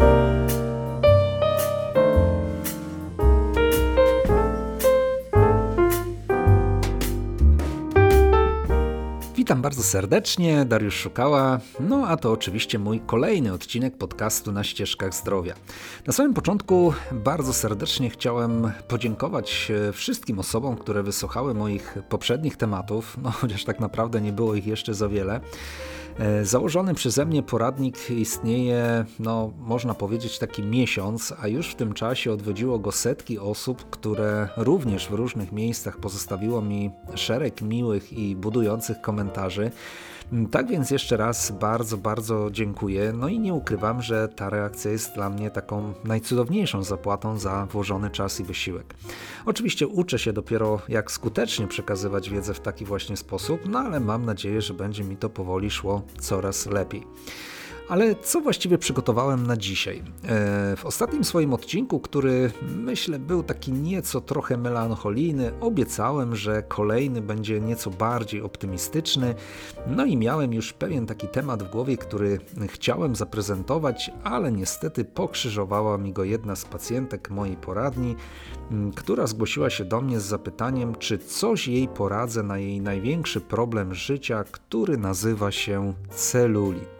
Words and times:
you 0.00 0.35
Witam 9.46 9.62
bardzo 9.62 9.82
serdecznie, 9.82 10.64
Dariusz 10.64 10.94
Szukała, 10.94 11.60
no 11.80 12.06
a 12.08 12.16
to 12.16 12.32
oczywiście 12.32 12.78
mój 12.78 13.00
kolejny 13.00 13.52
odcinek 13.52 13.96
podcastu 13.96 14.52
na 14.52 14.64
ścieżkach 14.64 15.14
zdrowia. 15.14 15.54
Na 16.06 16.12
samym 16.12 16.34
początku 16.34 16.92
bardzo 17.12 17.52
serdecznie 17.52 18.10
chciałem 18.10 18.72
podziękować 18.88 19.72
e, 19.88 19.92
wszystkim 19.92 20.38
osobom, 20.38 20.76
które 20.76 21.02
wysłuchały 21.02 21.54
moich 21.54 21.98
poprzednich 22.08 22.56
tematów, 22.56 23.16
no 23.22 23.30
chociaż 23.40 23.64
tak 23.64 23.80
naprawdę 23.80 24.20
nie 24.20 24.32
było 24.32 24.54
ich 24.54 24.66
jeszcze 24.66 24.94
za 24.94 25.08
wiele. 25.08 25.40
E, 26.18 26.44
założony 26.44 26.94
przeze 26.94 27.26
mnie 27.26 27.42
poradnik 27.42 28.10
istnieje, 28.10 29.04
no 29.18 29.52
można 29.58 29.94
powiedzieć 29.94 30.38
taki 30.38 30.62
miesiąc, 30.62 31.34
a 31.40 31.48
już 31.48 31.70
w 31.70 31.74
tym 31.74 31.92
czasie 31.92 32.32
odwiedziło 32.32 32.78
go 32.78 32.92
setki 32.92 33.38
osób, 33.38 33.90
które 33.90 34.48
również 34.56 35.08
w 35.08 35.12
różnych 35.12 35.52
miejscach 35.52 35.96
pozostawiło 35.96 36.62
mi 36.62 36.90
szereg 37.14 37.62
miłych 37.62 38.12
i 38.12 38.36
budujących 38.36 39.00
komentarzy. 39.00 39.35
Tak 40.50 40.66
więc 40.68 40.90
jeszcze 40.90 41.16
raz 41.16 41.50
bardzo, 41.50 41.96
bardzo 41.96 42.48
dziękuję. 42.50 43.12
No 43.12 43.28
i 43.28 43.38
nie 43.38 43.54
ukrywam, 43.54 44.02
że 44.02 44.28
ta 44.28 44.50
reakcja 44.50 44.90
jest 44.90 45.14
dla 45.14 45.30
mnie 45.30 45.50
taką 45.50 45.92
najcudowniejszą 46.04 46.82
zapłatą 46.82 47.38
za 47.38 47.66
włożony 47.66 48.10
czas 48.10 48.40
i 48.40 48.44
wysiłek. 48.44 48.94
Oczywiście 49.46 49.86
uczę 49.86 50.18
się 50.18 50.32
dopiero 50.32 50.80
jak 50.88 51.10
skutecznie 51.10 51.66
przekazywać 51.66 52.30
wiedzę 52.30 52.54
w 52.54 52.60
taki 52.60 52.84
właśnie 52.84 53.16
sposób, 53.16 53.60
no 53.68 53.78
ale 53.78 54.00
mam 54.00 54.24
nadzieję, 54.24 54.62
że 54.62 54.74
będzie 54.74 55.04
mi 55.04 55.16
to 55.16 55.30
powoli 55.30 55.70
szło 55.70 56.02
coraz 56.20 56.66
lepiej. 56.66 57.02
Ale 57.88 58.14
co 58.14 58.40
właściwie 58.40 58.78
przygotowałem 58.78 59.46
na 59.46 59.56
dzisiaj? 59.56 60.02
E, 60.24 60.76
w 60.76 60.86
ostatnim 60.86 61.24
swoim 61.24 61.52
odcinku, 61.52 62.00
który 62.00 62.50
myślę 62.76 63.18
był 63.18 63.42
taki 63.42 63.72
nieco 63.72 64.20
trochę 64.20 64.56
melancholijny, 64.56 65.52
obiecałem, 65.60 66.36
że 66.36 66.62
kolejny 66.62 67.22
będzie 67.22 67.60
nieco 67.60 67.90
bardziej 67.90 68.42
optymistyczny. 68.42 69.34
No 69.86 70.04
i 70.04 70.16
miałem 70.16 70.52
już 70.52 70.72
pewien 70.72 71.06
taki 71.06 71.28
temat 71.28 71.62
w 71.62 71.70
głowie, 71.70 71.96
który 71.96 72.38
chciałem 72.66 73.16
zaprezentować, 73.16 74.10
ale 74.24 74.52
niestety 74.52 75.04
pokrzyżowała 75.04 75.98
mi 75.98 76.12
go 76.12 76.24
jedna 76.24 76.56
z 76.56 76.64
pacjentek 76.64 77.30
mojej 77.30 77.56
poradni, 77.56 78.16
która 78.96 79.26
zgłosiła 79.26 79.70
się 79.70 79.84
do 79.84 80.00
mnie 80.00 80.20
z 80.20 80.24
zapytaniem, 80.24 80.94
czy 80.94 81.18
coś 81.18 81.68
jej 81.68 81.88
poradzę 81.88 82.42
na 82.42 82.58
jej 82.58 82.80
największy 82.80 83.40
problem 83.40 83.94
życia, 83.94 84.44
który 84.44 84.96
nazywa 84.96 85.50
się 85.50 85.94
celulit. 86.10 86.95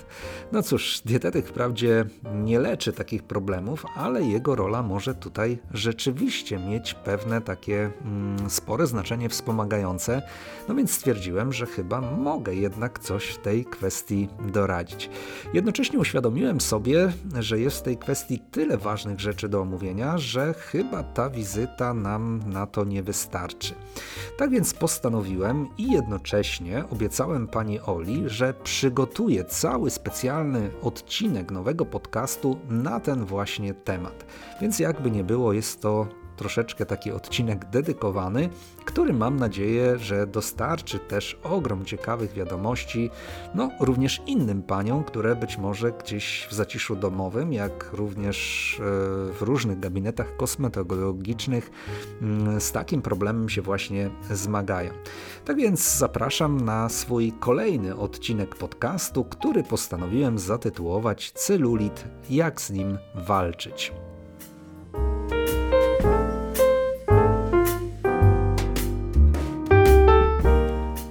No 0.52 0.62
cóż, 0.62 1.00
dietetyk 1.04 1.46
wprawdzie 1.46 2.04
nie 2.34 2.58
leczy 2.58 2.92
takich 2.92 3.22
problemów, 3.22 3.86
ale 3.94 4.22
jego 4.22 4.56
rola 4.56 4.82
może 4.82 5.14
tutaj 5.14 5.58
rzeczywiście 5.70 6.58
mieć 6.58 6.94
pewne 6.94 7.40
takie 7.40 7.90
mm, 8.04 8.50
spore 8.50 8.86
znaczenie 8.86 9.28
wspomagające. 9.28 10.22
No 10.68 10.74
więc 10.74 10.92
stwierdziłem, 10.92 11.52
że 11.52 11.66
chyba 11.66 12.00
mogę 12.00 12.54
jednak 12.54 12.98
coś 12.98 13.26
w 13.26 13.38
tej 13.38 13.64
kwestii 13.64 14.28
doradzić. 14.52 15.10
Jednocześnie 15.54 15.98
uświadomiłem 15.98 16.60
sobie, 16.60 17.12
że 17.38 17.60
jest 17.60 17.78
w 17.78 17.82
tej 17.82 17.96
kwestii 17.96 18.38
tyle 18.50 18.78
ważnych 18.78 19.20
rzeczy 19.20 19.48
do 19.48 19.60
omówienia, 19.60 20.18
że 20.18 20.54
chyba 20.54 21.02
ta 21.02 21.30
wizyta 21.30 21.94
nam 21.94 22.42
na 22.46 22.66
to 22.66 22.84
nie 22.84 23.02
wystarczy. 23.02 23.74
Tak 24.36 24.50
więc 24.50 24.74
postanowiłem 24.74 25.68
i 25.78 25.90
jednocześnie 25.92 26.84
obiecałem 26.90 27.48
pani 27.48 27.80
Oli, 27.80 28.22
że 28.26 28.54
przygotuję 28.64 29.44
cały 29.44 29.90
specjalny 29.96 30.70
odcinek 30.82 31.50
nowego 31.50 31.86
podcastu 31.86 32.58
na 32.68 33.00
ten 33.00 33.24
właśnie 33.24 33.74
temat. 33.74 34.26
Więc 34.60 34.78
jakby 34.78 35.10
nie 35.10 35.24
było, 35.24 35.52
jest 35.52 35.80
to 35.80 36.06
troszeczkę 36.36 36.86
taki 36.86 37.12
odcinek 37.12 37.64
dedykowany, 37.64 38.48
który 38.84 39.12
mam 39.12 39.36
nadzieję, 39.36 39.98
że 39.98 40.26
dostarczy 40.26 40.98
też 40.98 41.38
ogrom 41.42 41.84
ciekawych 41.84 42.32
wiadomości, 42.32 43.10
no 43.54 43.70
również 43.80 44.22
innym 44.26 44.62
paniom, 44.62 45.04
które 45.04 45.36
być 45.36 45.58
może 45.58 45.92
gdzieś 45.92 46.46
w 46.50 46.54
zaciszu 46.54 46.96
domowym, 46.96 47.52
jak 47.52 47.92
również 47.92 48.76
e, 48.80 48.82
w 49.32 49.38
różnych 49.40 49.80
gabinetach 49.80 50.36
kosmetologicznych 50.36 51.70
mm, 52.22 52.60
z 52.60 52.72
takim 52.72 53.02
problemem 53.02 53.48
się 53.48 53.62
właśnie 53.62 54.10
zmagają. 54.30 54.90
Tak 55.44 55.56
więc 55.56 55.96
zapraszam 55.96 56.60
na 56.60 56.88
swój 56.88 57.32
kolejny 57.40 57.96
odcinek 57.96 58.54
podcastu, 58.54 59.24
który 59.24 59.62
postanowiłem 59.62 60.38
zatytułować 60.38 61.30
Celulit, 61.30 62.04
jak 62.30 62.60
z 62.60 62.70
nim 62.70 62.98
walczyć. 63.14 63.92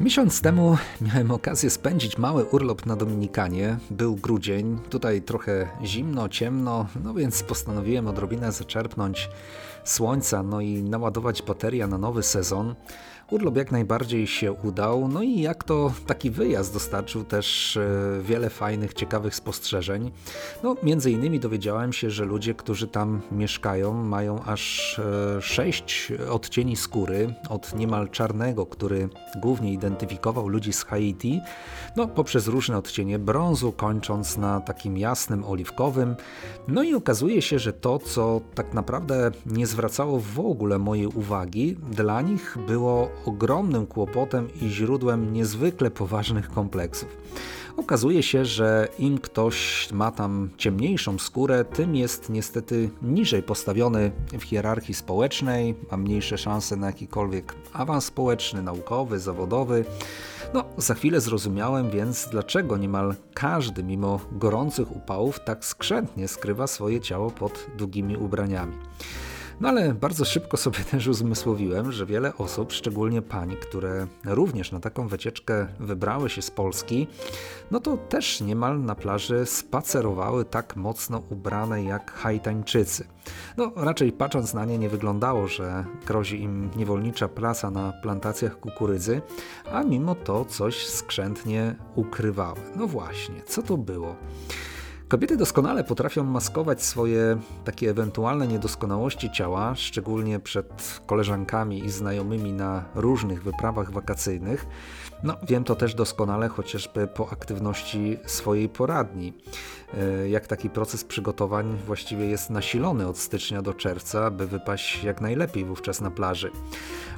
Miesiąc 0.05 0.41
temu 0.41 0.77
miałem 1.01 1.31
okazję 1.31 1.69
spędzić 1.69 2.17
mały 2.17 2.45
urlop 2.45 2.85
na 2.85 2.95
Dominikanie. 2.95 3.77
Był 3.91 4.15
grudzień, 4.15 4.79
tutaj 4.89 5.21
trochę 5.21 5.67
zimno, 5.83 6.29
ciemno, 6.29 6.85
no 7.03 7.13
więc 7.13 7.43
postanowiłem 7.43 8.07
odrobinę 8.07 8.51
zaczerpnąć 8.51 9.29
słońca, 9.83 10.43
no 10.43 10.61
i 10.61 10.83
naładować 10.83 11.41
bateria 11.41 11.87
na 11.87 11.97
nowy 11.97 12.23
sezon. 12.23 12.75
Urlop 13.31 13.57
jak 13.57 13.71
najbardziej 13.71 14.27
się 14.27 14.51
udał, 14.51 15.07
no 15.07 15.21
i 15.21 15.41
jak 15.41 15.63
to 15.63 15.93
taki 16.07 16.31
wyjazd 16.31 16.73
dostarczył 16.73 17.23
też 17.23 17.77
e, 17.77 17.89
wiele 18.21 18.49
fajnych, 18.49 18.93
ciekawych 18.93 19.35
spostrzeżeń. 19.35 20.11
No, 20.63 20.75
między 20.83 21.11
innymi 21.11 21.39
dowiedziałem 21.39 21.93
się, 21.93 22.09
że 22.09 22.25
ludzie, 22.25 22.53
którzy 22.53 22.87
tam 22.87 23.21
mieszkają, 23.31 23.93
mają 23.93 24.43
aż 24.43 24.99
e, 24.99 25.41
sześć 25.41 26.13
odcieni 26.29 26.75
skóry, 26.75 27.33
od 27.49 27.75
niemal 27.75 28.09
czarnego, 28.09 28.65
który 28.65 29.09
głównie 29.41 29.73
identyfikował 29.95 30.47
ludzi 30.47 30.73
z 30.73 30.83
Haiti, 30.85 31.41
no, 31.95 32.07
poprzez 32.07 32.47
różne 32.47 32.77
odcienie 32.77 33.19
brązu, 33.19 33.71
kończąc 33.71 34.37
na 34.37 34.61
takim 34.61 34.97
jasnym 34.97 35.45
oliwkowym. 35.45 36.15
No 36.67 36.83
i 36.83 36.93
okazuje 36.93 37.41
się, 37.41 37.59
że 37.59 37.73
to, 37.73 37.99
co 37.99 38.41
tak 38.55 38.73
naprawdę 38.73 39.31
nie 39.45 39.67
zwracało 39.67 40.19
w 40.19 40.39
ogóle 40.39 40.79
mojej 40.79 41.07
uwagi, 41.07 41.75
dla 41.91 42.21
nich 42.21 42.57
było 42.67 43.09
ogromnym 43.25 43.87
kłopotem 43.87 44.47
i 44.61 44.69
źródłem 44.69 45.33
niezwykle 45.33 45.91
poważnych 45.91 46.49
kompleksów. 46.49 47.17
Okazuje 47.77 48.23
się, 48.23 48.45
że 48.45 48.87
im 48.99 49.17
ktoś 49.17 49.87
ma 49.91 50.11
tam 50.11 50.49
ciemniejszą 50.57 51.19
skórę, 51.19 51.65
tym 51.65 51.95
jest 51.95 52.29
niestety 52.29 52.89
niżej 53.01 53.43
postawiony 53.43 54.11
w 54.39 54.43
hierarchii 54.43 54.93
społecznej, 54.93 55.75
ma 55.91 55.97
mniejsze 55.97 56.37
szanse 56.37 56.75
na 56.75 56.87
jakikolwiek 56.87 57.55
awans 57.73 58.05
społeczny, 58.05 58.61
naukowy, 58.61 59.19
zawodowy. 59.19 59.85
No, 60.53 60.65
za 60.77 60.93
chwilę 60.93 61.21
zrozumiałem 61.21 61.89
więc, 61.89 62.27
dlaczego 62.31 62.77
niemal 62.77 63.15
każdy, 63.33 63.83
mimo 63.83 64.19
gorących 64.31 64.95
upałów, 64.95 65.39
tak 65.39 65.65
skrzętnie 65.65 66.27
skrywa 66.27 66.67
swoje 66.67 67.01
ciało 67.01 67.31
pod 67.31 67.65
długimi 67.77 68.17
ubraniami. 68.17 68.73
No 69.61 69.69
ale 69.69 69.93
bardzo 69.93 70.25
szybko 70.25 70.57
sobie 70.57 70.79
też 70.91 71.07
uzmysłowiłem, 71.07 71.91
że 71.91 72.05
wiele 72.05 72.37
osób, 72.37 72.73
szczególnie 72.73 73.21
pań, 73.21 73.55
które 73.61 74.07
również 74.25 74.71
na 74.71 74.79
taką 74.79 75.07
wycieczkę 75.07 75.67
wybrały 75.79 76.29
się 76.29 76.41
z 76.41 76.51
Polski, 76.51 77.07
no 77.71 77.79
to 77.79 77.97
też 77.97 78.41
niemal 78.41 78.81
na 78.81 78.95
plaży 78.95 79.45
spacerowały 79.45 80.45
tak 80.45 80.75
mocno 80.75 81.23
ubrane 81.29 81.83
jak 81.83 82.11
Haitańczycy. 82.11 83.07
No 83.57 83.71
raczej 83.75 84.11
patrząc 84.11 84.53
na 84.53 84.65
nie 84.65 84.77
nie 84.77 84.89
wyglądało, 84.89 85.47
że 85.47 85.85
grozi 86.07 86.41
im 86.41 86.69
niewolnicza 86.75 87.27
praca 87.27 87.71
na 87.71 87.93
plantacjach 87.93 88.59
kukurydzy, 88.59 89.21
a 89.71 89.83
mimo 89.83 90.15
to 90.15 90.45
coś 90.45 90.87
skrzętnie 90.87 91.75
ukrywały. 91.95 92.59
No 92.75 92.87
właśnie, 92.87 93.43
co 93.45 93.61
to 93.61 93.77
było? 93.77 94.15
Kobiety 95.15 95.37
doskonale 95.37 95.83
potrafią 95.83 96.23
maskować 96.23 96.83
swoje 96.83 97.37
takie 97.65 97.89
ewentualne 97.89 98.47
niedoskonałości 98.47 99.31
ciała, 99.31 99.75
szczególnie 99.75 100.39
przed 100.39 101.01
koleżankami 101.05 101.85
i 101.85 101.89
znajomymi 101.89 102.53
na 102.53 102.83
różnych 102.95 103.43
wyprawach 103.43 103.91
wakacyjnych. 103.91 104.65
No, 105.25 105.35
wiem 105.43 105.63
to 105.63 105.75
też 105.75 105.95
doskonale 105.95 106.49
chociażby 106.49 107.07
po 107.07 107.29
aktywności 107.29 108.17
swojej 108.25 108.69
poradni. 108.69 109.33
E, 109.97 110.29
jak 110.29 110.47
taki 110.47 110.69
proces 110.69 111.03
przygotowań 111.03 111.77
właściwie 111.85 112.25
jest 112.25 112.49
nasilony 112.49 113.07
od 113.07 113.17
stycznia 113.17 113.61
do 113.61 113.73
czerwca, 113.73 114.31
by 114.31 114.47
wypaść 114.47 115.03
jak 115.03 115.21
najlepiej 115.21 115.65
wówczas 115.65 116.01
na 116.01 116.11
plaży. 116.11 116.51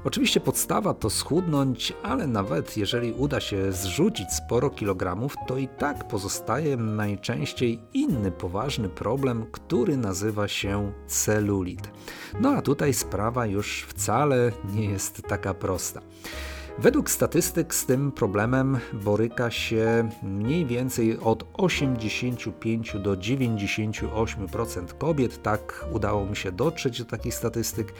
Oczywiście 0.03 0.39
podstawa 0.39 0.93
to 0.93 1.09
schudnąć, 1.09 1.93
ale 2.03 2.27
nawet 2.27 2.77
jeżeli 2.77 3.11
uda 3.11 3.39
się 3.39 3.71
zrzucić 3.71 4.33
sporo 4.33 4.69
kilogramów, 4.69 5.35
to 5.47 5.57
i 5.57 5.67
tak 5.67 6.07
pozostaje 6.07 6.77
najczęściej 6.77 7.79
inny 7.93 8.31
poważny 8.31 8.89
problem, 8.89 9.45
który 9.51 9.97
nazywa 9.97 10.47
się 10.47 10.91
celulit. 11.07 11.91
No 12.39 12.49
a 12.49 12.61
tutaj 12.61 12.93
sprawa 12.93 13.45
już 13.45 13.85
wcale 13.89 14.51
nie 14.75 14.85
jest 14.85 15.21
taka 15.21 15.53
prosta. 15.53 16.01
Według 16.79 17.09
statystyk 17.09 17.75
z 17.75 17.85
tym 17.85 18.11
problemem 18.11 18.77
boryka 18.93 19.51
się 19.51 20.09
mniej 20.23 20.65
więcej 20.65 21.19
od 21.19 21.45
85 21.53 22.95
do 23.03 23.17
98% 23.17 24.97
kobiet. 24.97 25.43
Tak 25.43 25.85
udało 25.91 26.25
mi 26.25 26.35
się 26.35 26.51
dotrzeć 26.51 26.99
do 26.99 27.05
takich 27.05 27.33
statystyk. 27.33 27.93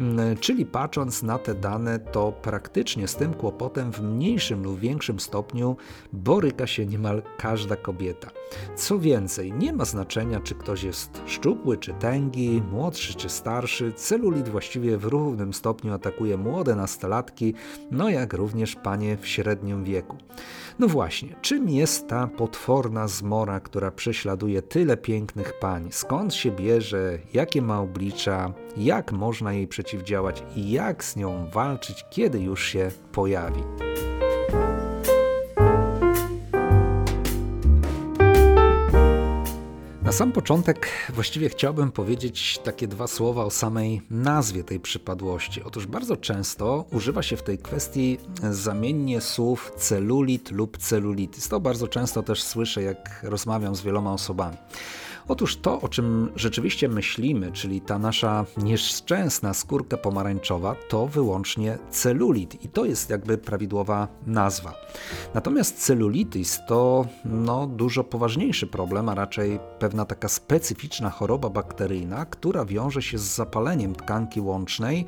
Mm, 0.00 0.36
czyli 0.36 0.66
patrząc 0.66 1.22
na 1.22 1.38
te 1.38 1.54
dane, 1.54 1.98
to 1.98 2.32
praktycznie 2.32 3.08
z 3.08 3.16
tym 3.16 3.34
kłopotem 3.34 3.92
w 3.92 4.00
mniejszym 4.00 4.62
lub 4.62 4.80
większym 4.80 5.20
stopniu 5.20 5.76
boryka 6.12 6.66
się 6.66 6.86
niemal 6.86 7.22
każda 7.38 7.76
kobieta. 7.76 8.39
Co 8.76 8.98
więcej, 8.98 9.52
nie 9.52 9.72
ma 9.72 9.84
znaczenia, 9.84 10.40
czy 10.40 10.54
ktoś 10.54 10.82
jest 10.82 11.22
szczupły 11.26 11.76
czy 11.76 11.92
tęgi, 11.92 12.62
młodszy 12.72 13.14
czy 13.14 13.28
starszy. 13.28 13.92
Celulit 13.92 14.48
właściwie 14.48 14.96
w 14.96 15.04
równym 15.04 15.54
stopniu 15.54 15.92
atakuje 15.92 16.36
młode 16.36 16.74
nastolatki, 16.74 17.54
no 17.90 18.10
jak 18.10 18.32
również 18.32 18.76
panie 18.76 19.16
w 19.16 19.26
średnim 19.26 19.84
wieku. 19.84 20.16
No 20.78 20.88
właśnie, 20.88 21.36
czym 21.42 21.68
jest 21.68 22.08
ta 22.08 22.26
potworna 22.26 23.08
zmora, 23.08 23.60
która 23.60 23.90
prześladuje 23.90 24.62
tyle 24.62 24.96
pięknych 24.96 25.58
pań? 25.58 25.88
Skąd 25.90 26.34
się 26.34 26.50
bierze? 26.50 27.18
Jakie 27.34 27.62
ma 27.62 27.80
oblicza? 27.80 28.52
Jak 28.76 29.12
można 29.12 29.52
jej 29.52 29.68
przeciwdziałać 29.68 30.42
i 30.56 30.70
jak 30.70 31.04
z 31.04 31.16
nią 31.16 31.50
walczyć, 31.52 32.04
kiedy 32.10 32.40
już 32.40 32.64
się 32.64 32.90
pojawi? 33.12 33.62
Na 40.10 40.14
sam 40.14 40.32
początek 40.32 40.88
właściwie 41.14 41.48
chciałbym 41.48 41.92
powiedzieć 41.92 42.58
takie 42.64 42.88
dwa 42.88 43.06
słowa 43.06 43.44
o 43.44 43.50
samej 43.50 44.02
nazwie 44.10 44.64
tej 44.64 44.80
przypadłości. 44.80 45.62
Otóż 45.62 45.86
bardzo 45.86 46.16
często 46.16 46.84
używa 46.92 47.22
się 47.22 47.36
w 47.36 47.42
tej 47.42 47.58
kwestii 47.58 48.18
zamiennie 48.50 49.20
słów 49.20 49.72
celulit 49.76 50.50
lub 50.50 50.78
celulitis. 50.78 51.48
To 51.48 51.60
bardzo 51.60 51.88
często 51.88 52.22
też 52.22 52.42
słyszę, 52.42 52.82
jak 52.82 53.20
rozmawiam 53.22 53.74
z 53.74 53.82
wieloma 53.82 54.12
osobami. 54.12 54.56
Otóż 55.30 55.56
to, 55.56 55.80
o 55.80 55.88
czym 55.88 56.32
rzeczywiście 56.36 56.88
myślimy, 56.88 57.52
czyli 57.52 57.80
ta 57.80 57.98
nasza 57.98 58.44
nieszczęsna 58.56 59.54
skórka 59.54 59.96
pomarańczowa, 59.96 60.76
to 60.88 61.06
wyłącznie 61.06 61.78
celulit 61.90 62.64
i 62.64 62.68
to 62.68 62.84
jest 62.84 63.10
jakby 63.10 63.38
prawidłowa 63.38 64.08
nazwa. 64.26 64.74
Natomiast 65.34 65.78
celulitis 65.78 66.58
to 66.68 67.06
no, 67.24 67.66
dużo 67.66 68.04
poważniejszy 68.04 68.66
problem, 68.66 69.08
a 69.08 69.14
raczej 69.14 69.58
pewna 69.78 70.04
taka 70.04 70.28
specyficzna 70.28 71.10
choroba 71.10 71.50
bakteryjna, 71.50 72.26
która 72.26 72.64
wiąże 72.64 73.02
się 73.02 73.18
z 73.18 73.34
zapaleniem 73.34 73.94
tkanki 73.94 74.40
łącznej, 74.40 75.06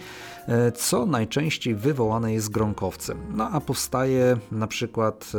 e, 0.49 0.73
co 0.73 1.07
najczęściej 1.07 1.75
wywołane 1.75 2.33
jest 2.33 2.51
gronkowcem. 2.51 3.19
No 3.31 3.49
a 3.53 3.61
powstaje 3.61 4.37
na 4.53 4.67
przykład 4.67 5.33
e, 5.35 5.39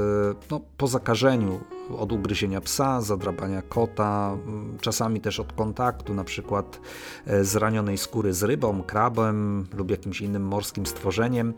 no, 0.52 0.62
po 0.78 0.88
zakażeniu 0.88 1.60
od 1.98 2.12
ugryzienia 2.12 2.62
psa, 2.62 3.02
zadrapania 3.02 3.62
kota, 3.62 4.38
mm, 4.46 4.78
czasami 4.82 5.22
też 5.22 5.40
od 5.40 5.54
kontaktu, 5.54 6.14
na 6.14 6.24
przykład 6.24 6.80
e, 7.26 7.44
zranionej 7.44 7.98
skóry 7.98 8.34
z 8.34 8.44
rybą, 8.44 8.84
krabem 8.84 9.68
lub 9.74 9.92
jakimś 9.92 10.22
innym 10.22 10.44
morskim 10.44 10.86
stworzeniem. 10.86 11.54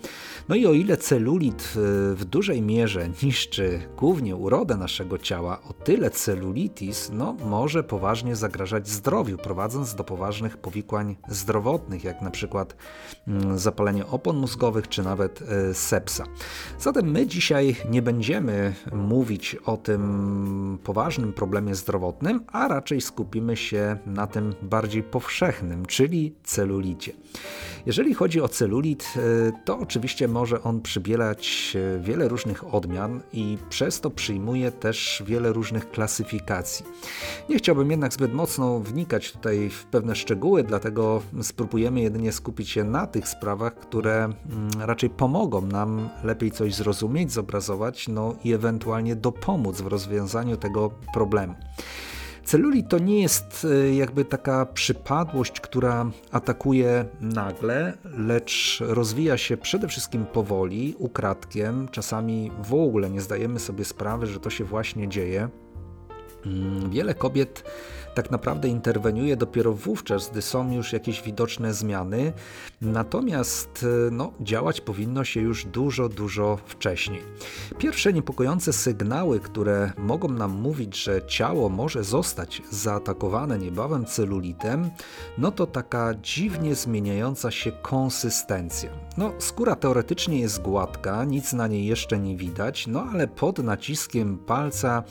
No 0.50 0.56
i 0.56 0.66
o 0.66 0.74
ile 0.74 0.98
celulit 0.98 1.74
e, 1.75 2.16
w 2.16 2.25
dużej 2.25 2.62
mierze 2.62 3.10
niszczy 3.24 3.80
głównie 3.98 4.36
urodę 4.36 4.77
naszego 4.77 5.18
ciała, 5.18 5.62
o 5.69 5.74
tyle 5.74 6.10
celulitis 6.10 7.10
no, 7.13 7.33
może 7.33 7.83
poważnie 7.83 8.36
zagrażać 8.36 8.88
zdrowiu, 8.88 9.38
prowadząc 9.38 9.95
do 9.95 10.04
poważnych 10.04 10.57
powikłań 10.57 11.16
zdrowotnych, 11.27 12.04
jak 12.04 12.22
na 12.22 12.31
przykład 12.31 12.75
mm, 13.27 13.60
zapalenie 13.60 14.07
opon 14.07 14.38
mózgowych 14.38 14.88
czy 14.88 15.04
nawet 15.04 15.42
e, 15.42 15.74
sepsa. 15.74 16.24
Zatem 16.80 17.12
my 17.12 17.27
dzisiaj 17.27 17.75
nie 17.89 18.01
będziemy 18.01 18.74
mówić 18.94 19.56
o 19.66 19.77
tym, 19.77 20.15
poważnym 20.84 21.34
problemie 21.34 21.76
zdrowotnym, 21.76 22.44
a 22.48 22.68
raczej 22.68 23.02
skupimy 23.02 23.58
się 23.58 23.98
na 24.06 24.28
tym 24.28 24.54
bardziej 24.62 25.04
powszechnym, 25.04 25.86
czyli 25.86 26.36
celulicie. 26.44 27.14
Jeżeli 27.86 28.14
chodzi 28.14 28.42
o 28.42 28.48
celulit, 28.48 29.14
e, 29.18 29.52
to 29.66 29.80
oczywiście 29.80 30.28
może 30.28 30.64
on 30.64 30.82
przybierać 30.82 31.74
e, 31.96 32.00
wiele 32.00 32.28
różnych 32.28 32.74
odmian 32.74 33.22
i 33.34 33.58
przez 33.70 34.02
to 34.02 34.10
przyjmuje 34.10 34.72
też 34.72 35.24
wiele 35.26 35.54
różnych 35.54 35.92
klasyfikacji. 35.92 36.86
Nie 37.50 37.58
chciałbym 37.58 37.92
jednak 37.92 38.14
zbyt 38.14 38.34
mocno 38.34 38.80
wnikać 38.80 39.32
tutaj 39.32 39.70
w 39.70 39.86
pewne 39.86 40.16
szczegóły, 40.16 40.64
dlatego 40.64 41.22
spróbujemy 41.42 42.02
jedynie 42.02 42.32
skupić 42.32 42.70
się 42.70 42.84
na 42.84 43.08
tych 43.08 43.28
sprawach, 43.28 43.76
które 43.76 44.24
mm, 44.24 44.36
raczej 44.80 45.10
pomogą 45.10 45.62
nam 45.62 46.10
lepiej 46.24 46.52
coś 46.52 46.76
zrozumieć, 46.76 47.32
zobrazować, 47.32 48.08
no 48.08 48.36
i 48.44 48.54
ewentualnie 48.54 49.16
dopomóc 49.16 49.82
w 49.82 49.88
rozwiązaniu 50.06 50.57
tego 50.57 50.92
problemu. 51.13 51.56
Celulit 52.44 52.90
to 52.90 53.00
nie 53.00 53.22
jest 53.22 53.68
e, 53.72 53.96
jakby 53.96 54.25
taka 54.25 54.66
przypadłość, 54.66 55.60
która 55.60 56.12
atakuje 56.31 57.06
nagle, 57.22 57.98
lecz 58.18 58.80
rozwija 58.88 59.38
się 59.38 59.57
przede 59.57 59.88
wszystkim 59.88 60.25
powoli, 60.25 60.96
ukradkiem. 60.98 61.88
Czasami 61.92 62.52
w 62.63 62.74
ogóle 62.74 63.10
nie 63.10 63.22
zdajemy 63.22 63.60
sobie 63.60 63.86
sprawy, 63.86 64.28
że 64.28 64.40
to 64.40 64.50
się 64.50 64.63
właśnie 64.63 65.07
dzieje. 65.07 65.50
Mm, 66.46 66.90
wiele 66.90 67.13
kobiet 67.13 67.63
tak 68.16 68.32
naprawdę 68.32 68.68
interweniuje 68.68 69.38
dopiero 69.38 69.74
wówczas, 69.74 70.30
gdy 70.32 70.42
są 70.42 70.72
już 70.72 70.94
jakieś 70.94 71.22
widoczne 71.22 71.74
zmiany, 71.74 72.34
natomiast 72.82 73.86
e, 74.08 74.12
no, 74.12 74.34
działać 74.42 74.82
powinno 74.82 75.24
się 75.24 75.42
już 75.42 75.66
dużo, 75.66 76.10
dużo 76.10 76.58
wcześniej. 76.66 77.22
Pierwsze 77.78 78.14
niepokojące 78.14 78.74
sygnały, 78.74 79.40
które 79.40 79.92
mogą 79.98 80.28
nam 80.30 80.52
mówić, 80.52 81.04
że 81.04 81.22
ciało 81.28 81.70
może 81.70 82.04
zostać 82.04 82.62
zaatakowane 82.72 83.60
niebawem 83.60 84.06
celulitem, 84.06 84.90
no 85.38 85.52
to 85.52 85.68
taka 85.68 86.14
dziwnie 86.22 86.76
zmieniająca 86.76 87.52
się 87.52 87.72
konsystencja. 87.72 88.90
No, 89.18 89.34
skóra 89.40 89.76
teoretycznie 89.76 90.40
jest 90.40 90.62
gładka, 90.62 91.24
nic 91.24 91.54
na 91.54 91.68
niej 91.68 91.86
jeszcze 91.86 92.20
nie 92.20 92.38
widać, 92.38 92.88
no 92.88 93.08
ale 93.14 93.28
pod 93.28 93.60
naciskiem 93.60 94.38
palca 94.38 95.04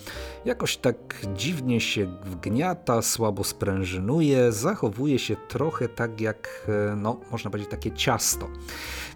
jakoś 0.44 0.76
tak 0.76 1.26
dziwnie 1.36 1.80
się 1.80 2.06
wgniata, 2.24 2.93
słabo 3.02 3.44
sprężynuje, 3.44 4.52
zachowuje 4.52 5.18
się 5.18 5.36
trochę 5.54 5.88
tak 5.88 6.20
jak, 6.20 6.66
e, 6.68 6.96
no, 6.96 7.20
można 7.30 7.50
powiedzieć, 7.50 7.70
takie 7.70 7.92
ciasto. 7.92 8.48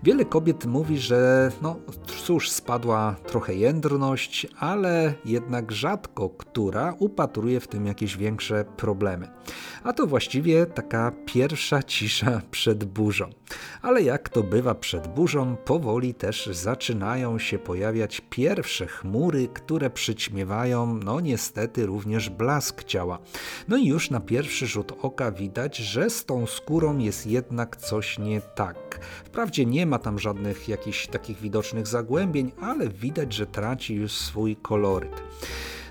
Wiele 0.03 0.25
kobiet 0.25 0.67
mówi, 0.67 0.99
że 0.99 1.53
no 1.63 1.77
cóż, 2.25 2.51
spadła 2.51 3.17
trochę 3.27 3.55
jędrność, 3.55 4.47
ale 4.59 5.15
jednak 5.25 5.73
rzadko 5.73 6.29
która 6.31 6.95
upatruje 6.99 7.61
w 7.61 7.69
tym 7.69 7.87
jakieś 7.87 8.17
większe 8.17 8.65
problemy. 8.77 9.29
A 9.85 9.93
to 9.93 10.07
właściwie 10.07 10.67
taka 10.67 11.13
pierwsza 11.27 11.83
cisza 11.93 12.43
przed 12.51 12.85
burzą. 12.85 13.31
Ale 13.83 14.03
jak 14.03 14.29
to 14.29 14.43
bywa 14.43 14.75
przed 14.75 15.09
burzą, 15.09 15.57
powoli 15.57 16.15
też 16.15 16.47
zaczynają 16.47 17.39
się 17.39 17.59
pojawiać 17.59 18.23
pierwsze 18.31 18.87
chmury, 18.87 19.49
które 19.49 19.91
przyćmiewają, 19.91 21.01
no 21.05 21.21
niestety, 21.21 21.87
również 21.87 22.31
blask 22.31 22.85
ciała. 22.85 23.19
No 23.69 23.77
i 23.77 23.87
już 23.87 24.11
na 24.11 24.21
pierwszy 24.21 24.67
rzut 24.67 24.93
oka 25.03 25.33
widać, 25.33 25.77
że 25.77 26.11
z 26.11 26.25
tą 26.29 26.47
skórą 26.47 26.99
jest 26.99 27.27
jednak 27.27 27.77
coś 27.77 28.19
nie 28.19 28.41
tak. 28.41 28.99
Wprawdzie 29.25 29.67
nie 29.67 29.87
ma 29.87 29.99
tam 29.99 30.19
żadnych 30.19 30.69
jakichś 30.69 31.07
takich 31.07 31.41
widocznych 31.41 31.87
zagłębień, 31.87 32.53
ale 32.61 32.89
widać, 32.89 33.33
że 33.33 33.47
traci 33.47 33.95
już 33.95 34.13
swój 34.13 34.57
koloryt. 34.57 35.23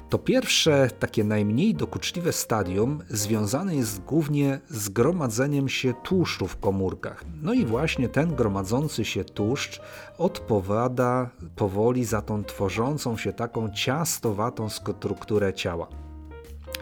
To 0.10 0.17
pierwsze, 0.17 0.89
takie 1.00 1.24
najmniej 1.24 1.75
dokuczliwe 1.75 2.34
stadium 2.34 3.03
związane 3.10 3.75
jest 3.75 4.03
głównie 4.03 4.60
z 4.70 4.89
gromadzeniem 4.89 5.70
się 5.70 5.94
tłuszczu 6.03 6.48
w 6.48 6.60
komórkach. 6.60 7.24
No 7.41 7.53
i 7.53 7.65
właśnie 7.65 8.10
ten 8.10 8.36
gromadzący 8.36 9.06
się 9.06 9.24
tłuszcz 9.24 9.82
odpowiada 10.17 11.29
powoli 11.56 12.06
za 12.06 12.22
tą 12.22 12.44
tworzącą 12.44 13.17
się 13.17 13.34
taką 13.34 13.70
ciastowatą 13.70 14.70
strukturę 14.70 15.53
ciała. 15.53 16.06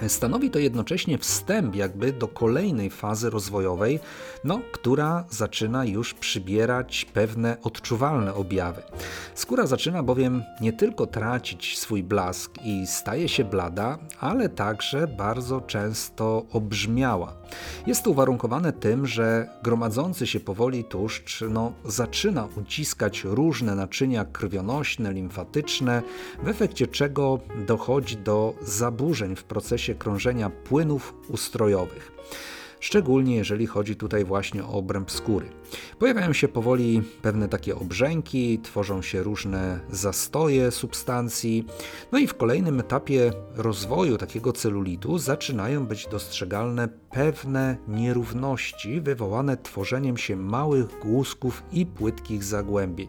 Stanowi 0.07 0.49
to 0.49 0.59
jednocześnie 0.59 1.17
wstęp 1.17 1.75
jakby 1.75 2.13
do 2.13 2.27
kolejnej 2.27 2.89
fazy 2.89 3.29
rozwojowej, 3.29 3.99
no, 4.43 4.61
która 4.71 5.25
zaczyna 5.29 5.85
już 5.85 6.13
przybierać 6.13 7.05
pewne 7.13 7.57
odczuwalne 7.63 8.33
objawy. 8.33 8.81
Skóra 9.35 9.67
zaczyna 9.67 10.03
bowiem 10.03 10.43
nie 10.61 10.73
tylko 10.73 11.07
tracić 11.07 11.79
swój 11.79 12.03
blask 12.03 12.51
i 12.63 12.87
staje 12.87 13.29
się 13.29 13.43
blada, 13.43 13.97
ale 14.19 14.49
także 14.49 15.07
bardzo 15.07 15.61
często 15.61 16.45
obrzmiała. 16.51 17.33
Jest 17.87 18.03
to 18.03 18.09
uwarunkowane 18.09 18.73
tym, 18.73 19.07
że 19.07 19.49
gromadzący 19.63 20.27
się 20.27 20.39
powoli 20.39 20.83
tłuszcz 20.83 21.43
no, 21.49 21.73
zaczyna 21.85 22.47
uciskać 22.57 23.23
różne 23.23 23.75
naczynia 23.75 24.25
krwionośne, 24.25 25.13
limfatyczne, 25.13 26.01
w 26.43 26.47
efekcie 26.47 26.87
czego 26.87 27.39
dochodzi 27.67 28.17
do 28.17 28.53
zaburzeń 28.61 29.35
w 29.35 29.43
procesie 29.43 29.95
krążenia 29.95 30.49
płynów 30.49 31.13
ustrojowych. 31.29 32.11
szczególnie 32.79 33.35
jeżeli 33.35 33.67
chodzi 33.67 33.95
tutaj 33.95 34.25
właśnie 34.25 34.63
o 34.63 34.69
obręb 34.69 35.11
skóry. 35.11 35.49
Pojawiają 35.99 36.33
się 36.33 36.47
powoli 36.47 37.01
pewne 37.21 37.49
takie 37.49 37.75
obrzęki, 37.75 38.59
tworzą 38.59 39.01
się 39.01 39.23
różne 39.23 39.79
zastoje 39.89 40.71
substancji, 40.71 41.65
no 42.11 42.19
i 42.19 42.27
w 42.27 42.37
kolejnym 42.37 42.79
etapie 42.79 43.31
rozwoju 43.55 44.17
takiego 44.17 44.53
celulitu 44.53 45.17
zaczynają 45.17 45.85
być 45.85 46.07
dostrzegalne 46.07 46.87
pewne 47.11 47.77
nierówności 47.87 49.01
wywołane 49.01 49.57
tworzeniem 49.57 50.17
się 50.17 50.35
małych 50.35 50.99
głusków 50.99 51.63
i 51.71 51.85
płytkich 51.85 52.43
zagłębień. 52.43 53.07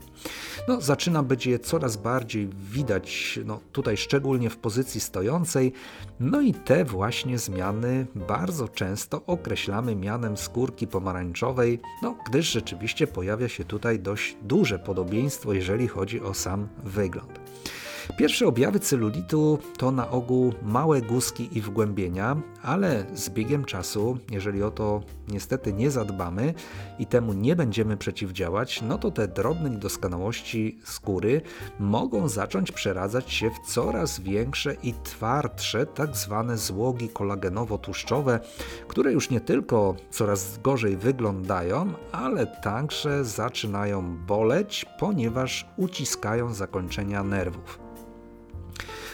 No, 0.69 0.81
zaczyna 0.81 1.23
być 1.23 1.47
je 1.47 1.59
coraz 1.59 1.97
bardziej 1.97 2.49
widać, 2.49 3.39
no, 3.45 3.61
tutaj 3.73 3.97
szczególnie 3.97 4.51
w 4.51 4.57
pozycji 4.57 5.01
stojącej, 5.01 5.73
no 6.21 6.41
i 6.41 6.55
te 6.55 6.85
właśnie 6.85 7.39
zmiany 7.39 8.07
bardzo 8.15 8.69
często 8.69 9.23
określamy 9.27 9.97
mianem 9.97 10.37
skórki 10.37 10.87
pomarańczowej, 10.87 11.81
no, 12.03 12.17
gdyż 12.27 12.46
rzeczywiście 12.53 13.07
pojawia 13.07 13.49
się 13.49 13.65
tutaj 13.65 13.99
dość 13.99 14.37
duże 14.43 14.79
podobieństwo, 14.79 15.53
jeżeli 15.53 15.89
chodzi 15.89 16.21
o 16.21 16.35
sam 16.35 16.69
wygląd. 16.85 17.41
Pierwsze 18.17 18.47
objawy 18.47 18.81
celulitu 18.81 19.59
to 19.79 19.91
na 19.91 20.11
ogół 20.11 20.53
małe 20.63 21.03
guzki 21.03 21.49
i 21.59 21.61
wgłębienia, 21.61 22.37
ale 22.63 23.07
z 23.15 23.31
biegiem 23.31 23.65
czasu, 23.65 24.19
jeżeli 24.31 24.63
o 24.63 24.71
to 24.71 25.03
niestety 25.29 25.73
nie 25.73 25.91
zadbamy 25.91 26.55
i 26.99 27.07
temu 27.07 27.33
nie 27.33 27.57
będziemy 27.57 27.97
przeciwdziałać, 27.97 28.83
no 28.83 28.99
to 28.99 29.11
te 29.11 29.29
drobne 29.29 29.71
niedoskonałości 29.71 30.79
skóry 30.85 31.41
mogą 31.81 32.29
zacząć 32.29 32.73
przeradzać 32.73 33.33
się 33.33 33.51
w 33.51 33.73
coraz 33.73 34.21
większe 34.21 34.75
i 34.83 34.95
twardsze 35.05 35.87
tak 35.87 36.17
zwane 36.17 36.59
złogi 36.59 37.09
kolagenowo-tłuszczowe, 37.09 38.41
które 38.89 39.13
już 39.13 39.31
nie 39.31 39.41
tylko 39.41 39.95
coraz 40.11 40.59
gorzej 40.59 40.97
wyglądają, 40.97 41.93
ale 42.13 42.47
także 42.47 43.25
zaczynają 43.25 44.17
boleć, 44.27 44.87
ponieważ 44.99 45.67
uciskają 45.77 46.55
zakończenia 46.55 47.25
nerwów. 47.25 47.87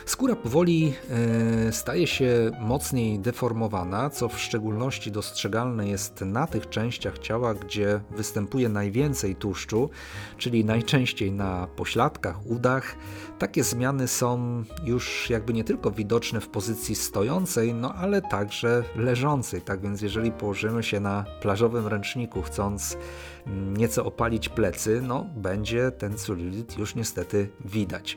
Skóra 0.06 0.36
powoli 0.36 0.94
e, 1.68 1.72
staje 1.72 2.06
się 2.06 2.50
mocniej 2.60 3.18
deformowana, 3.18 4.10
co 4.10 4.28
w 4.28 4.40
szczególności 4.40 5.10
dostrzegalne 5.12 5.88
jest 5.88 6.20
na 6.20 6.46
tych 6.46 6.68
częściach 6.68 7.18
ciała, 7.18 7.54
gdzie 7.54 8.00
występuje 8.10 8.68
najwięcej 8.68 9.36
tłuszczu, 9.36 9.90
czyli 10.38 10.64
najczęściej 10.64 11.32
na 11.32 11.66
pośladkach, 11.76 12.46
udach. 12.46 12.96
Takie 13.38 13.64
zmiany 13.64 14.08
są 14.08 14.64
już 14.84 15.30
jakby 15.30 15.52
nie 15.52 15.64
tylko 15.64 15.90
widoczne 15.90 16.40
w 16.40 16.48
pozycji 16.48 16.94
stojącej, 16.94 17.74
no 17.74 17.94
ale 17.94 18.22
także 18.22 18.84
leżącej. 18.96 19.62
Tak 19.62 19.80
więc 19.80 20.02
jeżeli 20.02 20.32
położymy 20.32 20.82
się 20.82 21.00
na 21.00 21.24
plażowym 21.40 21.86
ręczniku, 21.86 22.42
chcąc 22.42 22.96
nieco 23.76 24.04
opalić 24.04 24.48
plecy, 24.48 25.00
no 25.02 25.26
będzie 25.36 25.90
ten 25.90 26.18
celulit 26.18 26.78
już 26.78 26.94
niestety 26.94 27.48
widać. 27.64 28.16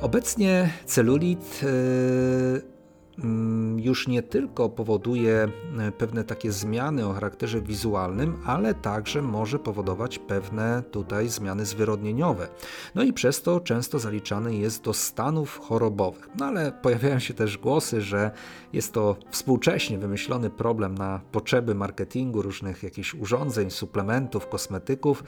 Obecnie 0.00 0.70
celulit 0.86 1.60
e, 1.62 2.80
Mm, 3.24 3.80
już 3.80 4.08
nie 4.08 4.22
tylko 4.22 4.68
powoduje 4.68 5.48
e, 5.78 5.92
pewne 5.92 6.24
takie 6.24 6.52
zmiany 6.52 7.06
o 7.06 7.12
charakterze 7.12 7.62
wizualnym, 7.62 8.36
ale 8.46 8.74
także 8.74 9.22
może 9.22 9.58
powodować 9.58 10.18
pewne 10.18 10.82
tutaj 10.90 11.28
zmiany 11.28 11.66
zwyrodnieniowe. 11.66 12.48
No 12.94 13.02
i 13.02 13.12
przez 13.12 13.42
to 13.42 13.60
często 13.60 13.98
zaliczany 13.98 14.56
jest 14.56 14.84
do 14.84 14.92
stanów 14.92 15.58
chorobowych. 15.58 16.28
No 16.38 16.46
ale 16.46 16.72
pojawiają 16.72 17.18
się 17.18 17.34
też 17.34 17.58
głosy, 17.58 18.00
że 18.00 18.30
jest 18.72 18.92
to 18.92 19.16
współcześnie 19.30 19.98
wymyślony 19.98 20.50
problem 20.50 20.94
na 20.94 21.20
potrzeby 21.32 21.74
marketingu 21.74 22.42
różnych 22.42 22.82
jakichś 22.82 23.14
urządzeń, 23.14 23.70
suplementów, 23.70 24.48
kosmetyków. 24.48 25.24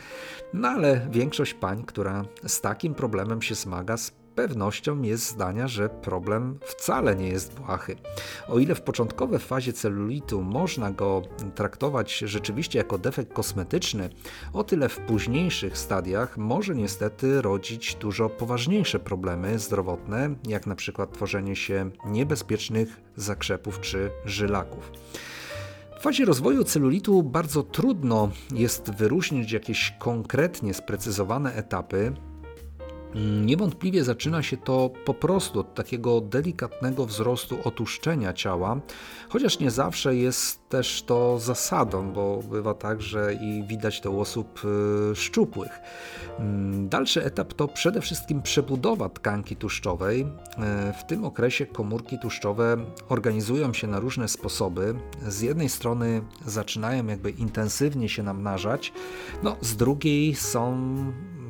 No 0.54 0.68
ale 0.68 1.08
większość 1.10 1.54
pań, 1.54 1.84
która 1.86 2.24
z 2.46 2.60
takim 2.60 2.94
problemem 2.94 3.42
się 3.42 3.54
zmaga, 3.54 3.96
pewnością 4.34 5.02
jest 5.02 5.28
zdania, 5.28 5.68
że 5.68 5.88
problem 5.88 6.58
wcale 6.62 7.16
nie 7.16 7.28
jest 7.28 7.54
błahy. 7.54 7.96
O 8.48 8.58
ile 8.58 8.74
w 8.74 8.82
początkowej 8.82 9.38
fazie 9.38 9.72
celulitu 9.72 10.42
można 10.42 10.90
go 10.90 11.22
traktować 11.54 12.18
rzeczywiście 12.18 12.78
jako 12.78 12.98
defekt 12.98 13.32
kosmetyczny, 13.32 14.10
o 14.52 14.64
tyle 14.64 14.88
w 14.88 14.98
późniejszych 14.98 15.78
stadiach 15.78 16.36
może 16.38 16.74
niestety 16.74 17.42
rodzić 17.42 17.94
dużo 17.94 18.28
poważniejsze 18.28 18.98
problemy 18.98 19.58
zdrowotne, 19.58 20.34
jak 20.48 20.66
na 20.66 20.74
przykład 20.74 21.12
tworzenie 21.12 21.56
się 21.56 21.90
niebezpiecznych 22.06 23.00
zakrzepów 23.16 23.80
czy 23.80 24.10
żylaków. 24.24 24.92
W 25.98 26.02
fazie 26.02 26.24
rozwoju 26.24 26.64
celulitu 26.64 27.22
bardzo 27.22 27.62
trudno 27.62 28.30
jest 28.54 28.90
wyróżnić 28.90 29.52
jakieś 29.52 29.94
konkretnie 29.98 30.74
sprecyzowane 30.74 31.54
etapy, 31.54 32.12
Niewątpliwie 33.44 34.04
zaczyna 34.04 34.42
się 34.42 34.56
to 34.56 34.90
po 35.04 35.14
prostu 35.14 35.60
od 35.60 35.74
takiego 35.74 36.20
delikatnego 36.20 37.06
wzrostu 37.06 37.58
otuszczenia 37.64 38.32
ciała, 38.32 38.80
chociaż 39.28 39.58
nie 39.58 39.70
zawsze 39.70 40.16
jest 40.16 40.68
też 40.68 41.02
to 41.02 41.38
zasadą, 41.38 42.12
bo 42.12 42.42
bywa 42.50 42.74
tak, 42.74 43.02
że 43.02 43.34
i 43.34 43.64
widać 43.66 44.00
to 44.00 44.10
u 44.10 44.20
osób 44.20 44.62
y, 45.12 45.16
szczupłych. 45.16 45.80
Mm, 46.38 46.88
dalszy 46.88 47.24
etap 47.24 47.54
to 47.54 47.68
przede 47.68 48.00
wszystkim 48.00 48.42
przebudowa 48.42 49.08
tkanki 49.08 49.56
tłuszczowej. 49.56 50.26
E, 50.58 50.92
w 50.92 51.06
tym 51.06 51.24
okresie 51.24 51.66
komórki 51.66 52.18
tłuszczowe 52.18 52.76
organizują 53.08 53.72
się 53.72 53.86
na 53.86 54.00
różne 54.00 54.28
sposoby. 54.28 54.94
Z 55.28 55.40
jednej 55.40 55.68
strony 55.68 56.22
zaczynają 56.46 57.06
jakby 57.06 57.30
intensywnie 57.30 58.08
się 58.08 58.22
namnażać, 58.22 58.92
no 59.42 59.56
z 59.60 59.76
drugiej 59.76 60.34
są 60.34 60.76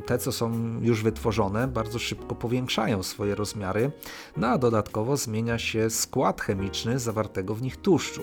te, 0.07 0.19
co 0.19 0.33
są 0.33 0.53
już 0.81 1.03
wytworzone, 1.03 1.69
bardzo 1.69 1.99
szybko 1.99 2.35
powiększają 2.35 3.03
swoje 3.03 3.35
rozmiary, 3.35 3.91
no 4.37 4.49
a 4.49 4.59
dodatkowo 4.59 5.17
zmienia 5.17 5.59
się 5.59 5.91
skład 5.91 6.41
chemiczny 6.41 6.99
zawartego 6.99 7.55
w 7.55 7.63
nich 7.63 7.77
tłuszczu. 7.77 8.23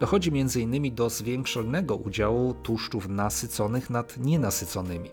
Dochodzi 0.00 0.30
m.in. 0.30 0.94
do 0.94 1.10
zwiększonego 1.10 1.96
udziału 1.96 2.54
tłuszczów 2.54 3.08
nasyconych 3.08 3.90
nad 3.90 4.16
nienasyconymi. 4.16 5.10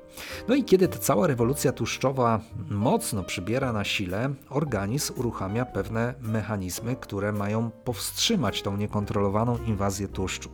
No 0.47 0.55
i 0.55 0.63
kiedy 0.63 0.87
ta 0.87 0.97
cała 0.97 1.27
rewolucja 1.27 1.71
tłuszczowa 1.71 2.39
mocno 2.69 3.23
przybiera 3.23 3.73
na 3.73 3.83
sile, 3.83 4.33
organizm 4.49 5.13
uruchamia 5.15 5.65
pewne 5.65 6.13
mechanizmy, 6.21 6.95
które 6.95 7.31
mają 7.31 7.71
powstrzymać 7.71 8.61
tą 8.61 8.77
niekontrolowaną 8.77 9.57
inwazję 9.67 10.07
tłuszczu. 10.07 10.49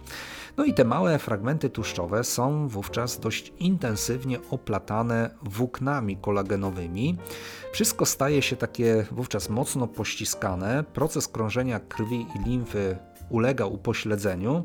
No 0.58 0.66
i 0.66 0.74
te 0.74 0.84
małe 0.84 1.20
fragmenty 1.20 1.70
tłuszczowe 1.70 2.24
są 2.24 2.68
wówczas 2.68 3.20
dość 3.20 3.54
intensywnie 3.60 4.40
oplatane 4.52 5.30
włóknami 5.44 6.18
kolagenowymi. 6.18 7.18
Wszystko 7.72 8.06
staje 8.06 8.42
się 8.42 8.56
takie 8.56 9.06
wówczas 9.12 9.50
mocno 9.50 9.88
pościskane. 9.88 10.84
Proces 10.94 11.28
krążenia 11.28 11.80
krwi 11.80 12.26
i 12.36 12.50
limfy 12.50 12.98
ulega 13.30 13.66
upośledzeniu. 13.66 14.64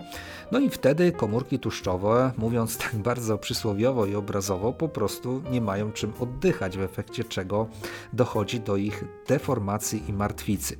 No 0.52 0.59
i 0.59 0.71
wtedy 0.71 1.12
komórki 1.12 1.59
tłuszczowe, 1.59 2.33
mówiąc 2.37 2.78
tak 2.85 2.97
bardzo 2.97 3.38
przysłowiowo 3.38 4.06
i 4.06 4.14
obrazowo, 4.14 4.73
po 4.73 4.88
prostu 4.88 5.42
nie 5.50 5.61
mają 5.61 5.92
czym 5.92 6.12
oddychać, 6.21 6.78
w 6.78 6.83
efekcie 6.83 7.25
czego 7.25 7.66
dochodzi 8.12 8.61
do 8.61 8.76
ich 8.76 9.04
deformacji 9.28 10.02
i 10.09 10.12
martwicy. 10.12 10.76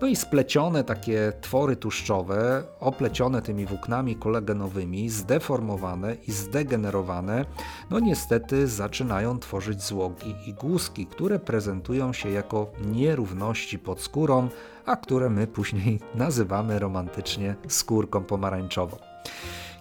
No 0.00 0.06
i 0.06 0.16
splecione 0.16 0.84
takie 0.84 1.32
twory 1.40 1.76
tłuszczowe, 1.76 2.64
oplecione 2.80 3.42
tymi 3.42 3.66
włóknami 3.66 4.16
kolagenowymi, 4.16 5.10
zdeformowane 5.10 6.16
i 6.28 6.32
zdegenerowane, 6.32 7.44
no 7.90 8.00
niestety 8.00 8.66
zaczynają 8.66 9.38
tworzyć 9.38 9.82
złogi 9.82 10.34
i 10.46 10.54
głuski, 10.54 11.06
które 11.06 11.38
prezentują 11.38 12.12
się 12.12 12.30
jako 12.30 12.70
nierówności 12.80 13.78
pod 13.78 14.00
skórą, 14.00 14.48
a 14.86 14.96
które 14.96 15.30
my 15.30 15.46
później 15.46 16.00
nazywamy 16.14 16.78
romantycznie 16.78 17.54
skórką 17.68 18.24
pomarańczową. 18.24 18.96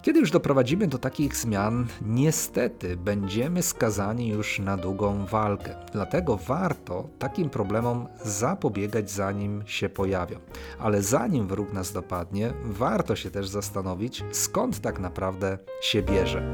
Kiedy 0.04 0.20
już 0.20 0.32
doprowadzimy 0.32 0.88
do 0.88 0.98
takich 0.98 1.36
zmian, 1.36 1.88
niestety 2.02 2.98
będziemy 2.98 3.62
skazani 3.62 4.30
już 4.30 4.60
na 4.60 4.78
długą 4.78 5.26
walkę. 5.26 5.76
Dlatego 5.94 6.38
warto 6.38 7.10
takim 7.20 7.50
problemom 7.50 8.08
zapobiegać, 8.24 9.12
zanim 9.12 9.64
się 9.66 9.90
pojawią. 9.90 10.40
Ale 10.80 11.02
zanim 11.02 11.48
wróg 11.48 11.74
nas 11.74 11.92
dopadnie, 11.92 12.54
warto 12.64 13.16
się 13.16 13.32
też 13.32 13.48
zastanowić, 13.48 14.24
skąd 14.32 14.82
tak 14.82 15.00
naprawdę 15.00 15.58
się 15.82 16.02
bierze. 16.02 16.54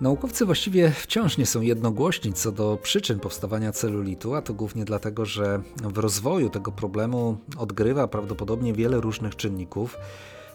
Naukowcy 0.00 0.46
właściwie 0.46 0.90
wciąż 0.90 1.38
nie 1.38 1.46
są 1.46 1.60
jednogłośni 1.60 2.32
co 2.32 2.52
do 2.52 2.78
przyczyn 2.82 3.20
powstawania 3.20 3.72
celulitu, 3.72 4.34
a 4.34 4.42
to 4.42 4.54
głównie 4.54 4.84
dlatego, 4.84 5.24
że 5.26 5.62
w 5.76 5.98
rozwoju 5.98 6.50
tego 6.50 6.72
problemu 6.72 7.38
odgrywa 7.58 8.08
prawdopodobnie 8.08 8.72
wiele 8.72 9.00
różnych 9.00 9.36
czynników. 9.36 9.98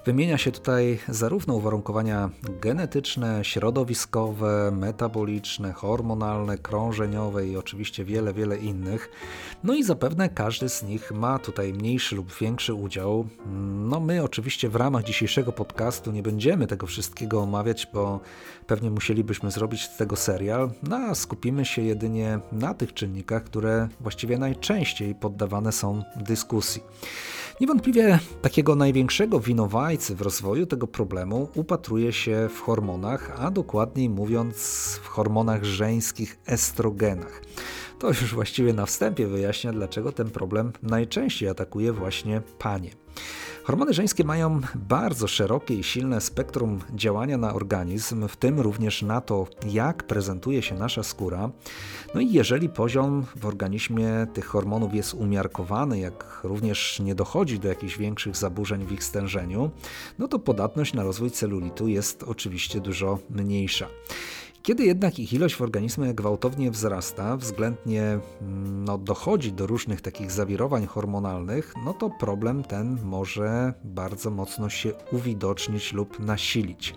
Wymienia 0.05 0.37
się 0.37 0.51
tutaj 0.51 0.99
zarówno 1.09 1.53
uwarunkowania 1.53 2.29
genetyczne, 2.61 3.45
środowiskowe, 3.45 4.71
metaboliczne, 4.71 5.73
hormonalne, 5.73 6.57
krążeniowe 6.57 7.47
i 7.47 7.57
oczywiście 7.57 8.05
wiele, 8.05 8.33
wiele 8.33 8.57
innych. 8.57 9.09
No 9.63 9.73
i 9.73 9.83
zapewne 9.83 10.29
każdy 10.29 10.69
z 10.69 10.83
nich 10.83 11.11
ma 11.11 11.39
tutaj 11.39 11.73
mniejszy 11.73 12.15
lub 12.15 12.33
większy 12.33 12.73
udział. 12.73 13.25
No 13.89 13.99
my 13.99 14.23
oczywiście 14.23 14.69
w 14.69 14.75
ramach 14.75 15.03
dzisiejszego 15.03 15.51
podcastu 15.51 16.11
nie 16.11 16.23
będziemy 16.23 16.67
tego 16.67 16.87
wszystkiego 16.87 17.41
omawiać, 17.41 17.87
bo 17.93 18.19
pewnie 18.67 18.91
musielibyśmy 18.91 19.51
zrobić 19.51 19.81
z 19.81 19.97
tego 19.97 20.15
serial, 20.15 20.71
no 20.83 20.95
a 20.97 21.15
skupimy 21.15 21.65
się 21.65 21.81
jedynie 21.81 22.39
na 22.51 22.73
tych 22.73 22.93
czynnikach, 22.93 23.43
które 23.43 23.87
właściwie 23.99 24.37
najczęściej 24.37 25.15
poddawane 25.15 25.71
są 25.71 26.03
dyskusji. 26.15 26.81
Niewątpliwie 27.61 28.19
takiego 28.41 28.75
największego 28.75 29.39
winowajcy 29.39 30.15
w 30.15 30.21
rozwoju 30.21 30.65
tego 30.65 30.87
problemu 30.87 31.49
upatruje 31.55 32.13
się 32.13 32.49
w 32.55 32.61
hormonach, 32.61 33.31
a 33.39 33.51
dokładniej 33.51 34.09
mówiąc 34.09 34.55
w 35.03 35.07
hormonach 35.07 35.63
żeńskich 35.63 36.37
estrogenach. 36.45 37.41
To 37.99 38.07
już 38.07 38.33
właściwie 38.33 38.73
na 38.73 38.85
wstępie 38.85 39.27
wyjaśnia, 39.27 39.73
dlaczego 39.73 40.11
ten 40.11 40.29
problem 40.29 40.71
najczęściej 40.83 41.49
atakuje 41.49 41.93
właśnie 41.93 42.41
panie. 42.59 42.89
Hormony 43.65 43.93
żeńskie 43.93 44.23
mają 44.23 44.61
bardzo 44.75 45.27
szerokie 45.27 45.75
i 45.75 45.83
silne 45.83 46.21
spektrum 46.21 46.79
działania 46.95 47.37
na 47.37 47.53
organizm, 47.53 48.27
w 48.27 48.37
tym 48.37 48.59
również 48.59 49.01
na 49.01 49.21
to, 49.21 49.47
jak 49.67 50.03
prezentuje 50.03 50.61
się 50.61 50.75
nasza 50.75 51.03
skóra. 51.03 51.49
No 52.15 52.21
i 52.21 52.31
jeżeli 52.31 52.69
poziom 52.69 53.25
w 53.35 53.45
organizmie 53.45 54.27
tych 54.33 54.45
hormonów 54.45 54.93
jest 54.93 55.13
umiarkowany, 55.13 55.99
jak 55.99 56.39
również 56.43 56.99
nie 56.99 57.15
dochodzi 57.15 57.59
do 57.59 57.67
jakichś 57.67 57.97
większych 57.97 58.35
zaburzeń 58.35 58.85
w 58.85 58.91
ich 58.91 59.03
stężeniu, 59.03 59.71
no 60.19 60.27
to 60.27 60.39
podatność 60.39 60.93
na 60.93 61.03
rozwój 61.03 61.31
celulitu 61.31 61.87
jest 61.87 62.23
oczywiście 62.23 62.79
dużo 62.81 63.19
mniejsza. 63.29 63.87
Kiedy 64.65 64.85
jednak 64.85 65.19
ich 65.19 65.33
ilość 65.33 65.55
w 65.55 65.61
organizmie 65.61 66.13
gwałtownie 66.13 66.71
wzrasta, 66.71 67.37
względnie 67.37 68.19
mm, 68.41 68.83
no, 68.83 68.97
dochodzi 68.97 69.53
do 69.53 69.67
różnych 69.67 70.01
takich 70.01 70.31
zawirowań 70.31 70.85
hormonalnych, 70.85 71.73
no 71.85 71.93
to 71.93 72.09
problem 72.09 72.63
ten 72.63 72.97
może 73.03 73.73
bardzo 73.83 74.31
mocno 74.31 74.69
się 74.69 74.93
uwidocznić 75.11 75.93
lub 75.93 76.19
nasilić. 76.19 76.95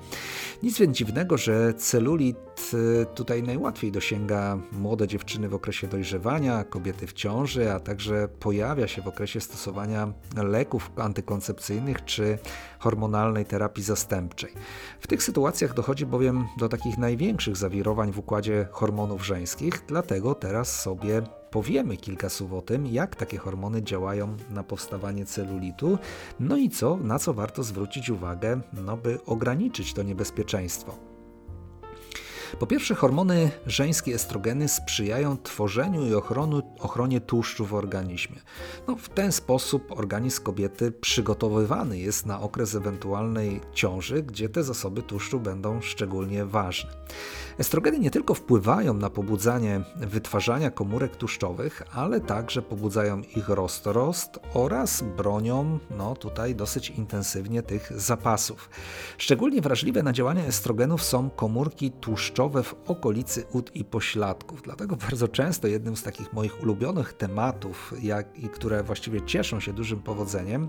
Nic 0.63 0.79
więc 0.79 0.97
dziwnego, 0.97 1.37
że 1.37 1.75
celulit 1.75 2.71
y, 2.75 3.07
tutaj 3.15 3.43
najłatwiej 3.43 3.93
dosięga 3.93 4.59
młode 4.73 5.09
dziewczyny 5.09 5.49
w 5.49 5.55
okresie 5.55 5.87
dojrzewania, 5.87 6.65
kobiety 6.65 7.07
w 7.07 7.13
ciąży, 7.13 7.73
a 7.73 7.81
także 7.81 8.29
pojawia 8.41 8.89
się 8.89 9.03
w 9.03 9.09
okresie 9.09 9.41
stosowania 9.41 10.13
leków 10.37 10.91
antykoncepcyjnych 10.97 12.05
czy 12.05 12.39
hormonalnej 12.79 13.45
terapii 13.45 13.83
zastępczej. 13.83 14.53
W 15.01 15.07
tych 15.07 15.23
sytuacjach 15.23 15.75
dochodzi 15.75 16.07
bowiem 16.07 16.45
do 16.59 16.69
takich 16.69 16.99
największych 16.99 17.58
zawirowań 17.59 18.12
w 18.12 18.19
układzie 18.19 18.69
hormonów 18.71 19.27
żeńskich, 19.27 19.85
dlatego 19.87 20.35
teraz 20.35 20.81
sobie 20.81 21.23
powiemy 21.50 21.97
kilka 21.97 22.29
słów 22.29 22.53
o 22.53 22.62
tym, 22.62 22.87
jak 22.87 23.17
takie 23.17 23.38
hormony 23.38 23.83
działają 23.83 24.37
na 24.50 24.62
powstawanie 24.62 25.27
celulitu, 25.27 25.99
no 26.41 26.57
i 26.57 26.71
co, 26.71 26.97
na 26.97 27.19
co 27.19 27.35
warto 27.35 27.62
zwrócić 27.62 28.11
uwagę, 28.11 28.61
no 28.73 28.97
by 28.97 29.19
ograniczyć 29.27 29.95
to 29.95 30.03
niebezpieczeństwo. 30.03 31.08
Po 32.59 32.67
pierwsze, 32.67 32.95
hormony 32.95 33.50
żeńskie 33.67 34.14
estrogeny 34.14 34.69
sprzyjają 34.69 35.37
tworzeniu 35.37 36.07
i 36.07 36.14
ochronu, 36.14 36.62
ochronie 36.78 37.21
tłuszczu 37.21 37.67
w 37.67 37.75
organizmie. 37.75 38.37
No, 38.88 38.97
w 38.97 39.09
ten 39.09 39.33
sposób 39.33 39.93
organizm 39.93 40.43
kobiety 40.43 40.93
przygotowywany 40.93 41.99
jest 41.99 42.26
na 42.26 42.40
okres 42.40 42.75
ewentualnej 42.75 43.61
ciąży, 43.73 44.23
gdzie 44.23 44.49
te 44.49 44.64
zasoby 44.64 45.02
tłuszczu 45.02 45.40
będą 45.40 45.81
szczególnie 45.81 46.45
ważne. 46.45 46.90
Estrogeny 47.59 47.99
nie 47.99 48.11
tylko 48.11 48.35
wpływają 48.35 48.95
na 48.95 49.11
pobudzanie 49.11 49.81
wytwarzania 49.97 50.71
komórek 50.71 51.17
tłuszczowych, 51.17 51.83
ale 51.93 52.21
także 52.21 52.62
pobudzają 52.62 53.23
ich 53.37 53.49
rozrost 53.49 54.38
oraz 54.55 55.02
bronią 55.17 55.78
no, 55.90 56.17
tutaj 56.17 56.55
dosyć 56.55 56.90
intensywnie 56.90 57.62
tych 57.62 58.00
zapasów. 58.00 58.71
Szczególnie 59.19 59.61
wrażliwe 59.61 60.02
na 60.02 60.12
działanie 60.12 60.45
estrogenów 60.45 61.02
są 61.02 61.31
komórki 61.31 61.90
tłuszczowe 61.90 62.38
w 62.62 62.75
okolicy 62.87 63.45
ud 63.52 63.76
i 63.76 63.85
pośladków. 63.85 64.62
Dlatego 64.62 64.97
bardzo 64.97 65.28
często 65.28 65.68
jednym 65.68 65.97
z 65.97 66.02
takich 66.02 66.33
moich 66.33 66.62
ulubionych 66.62 67.12
tematów, 67.12 67.95
jak, 68.02 68.38
i 68.38 68.49
które 68.49 68.83
właściwie 68.83 69.23
cieszą 69.23 69.61
się 69.61 69.73
dużym 69.73 70.02
powodzeniem, 70.02 70.68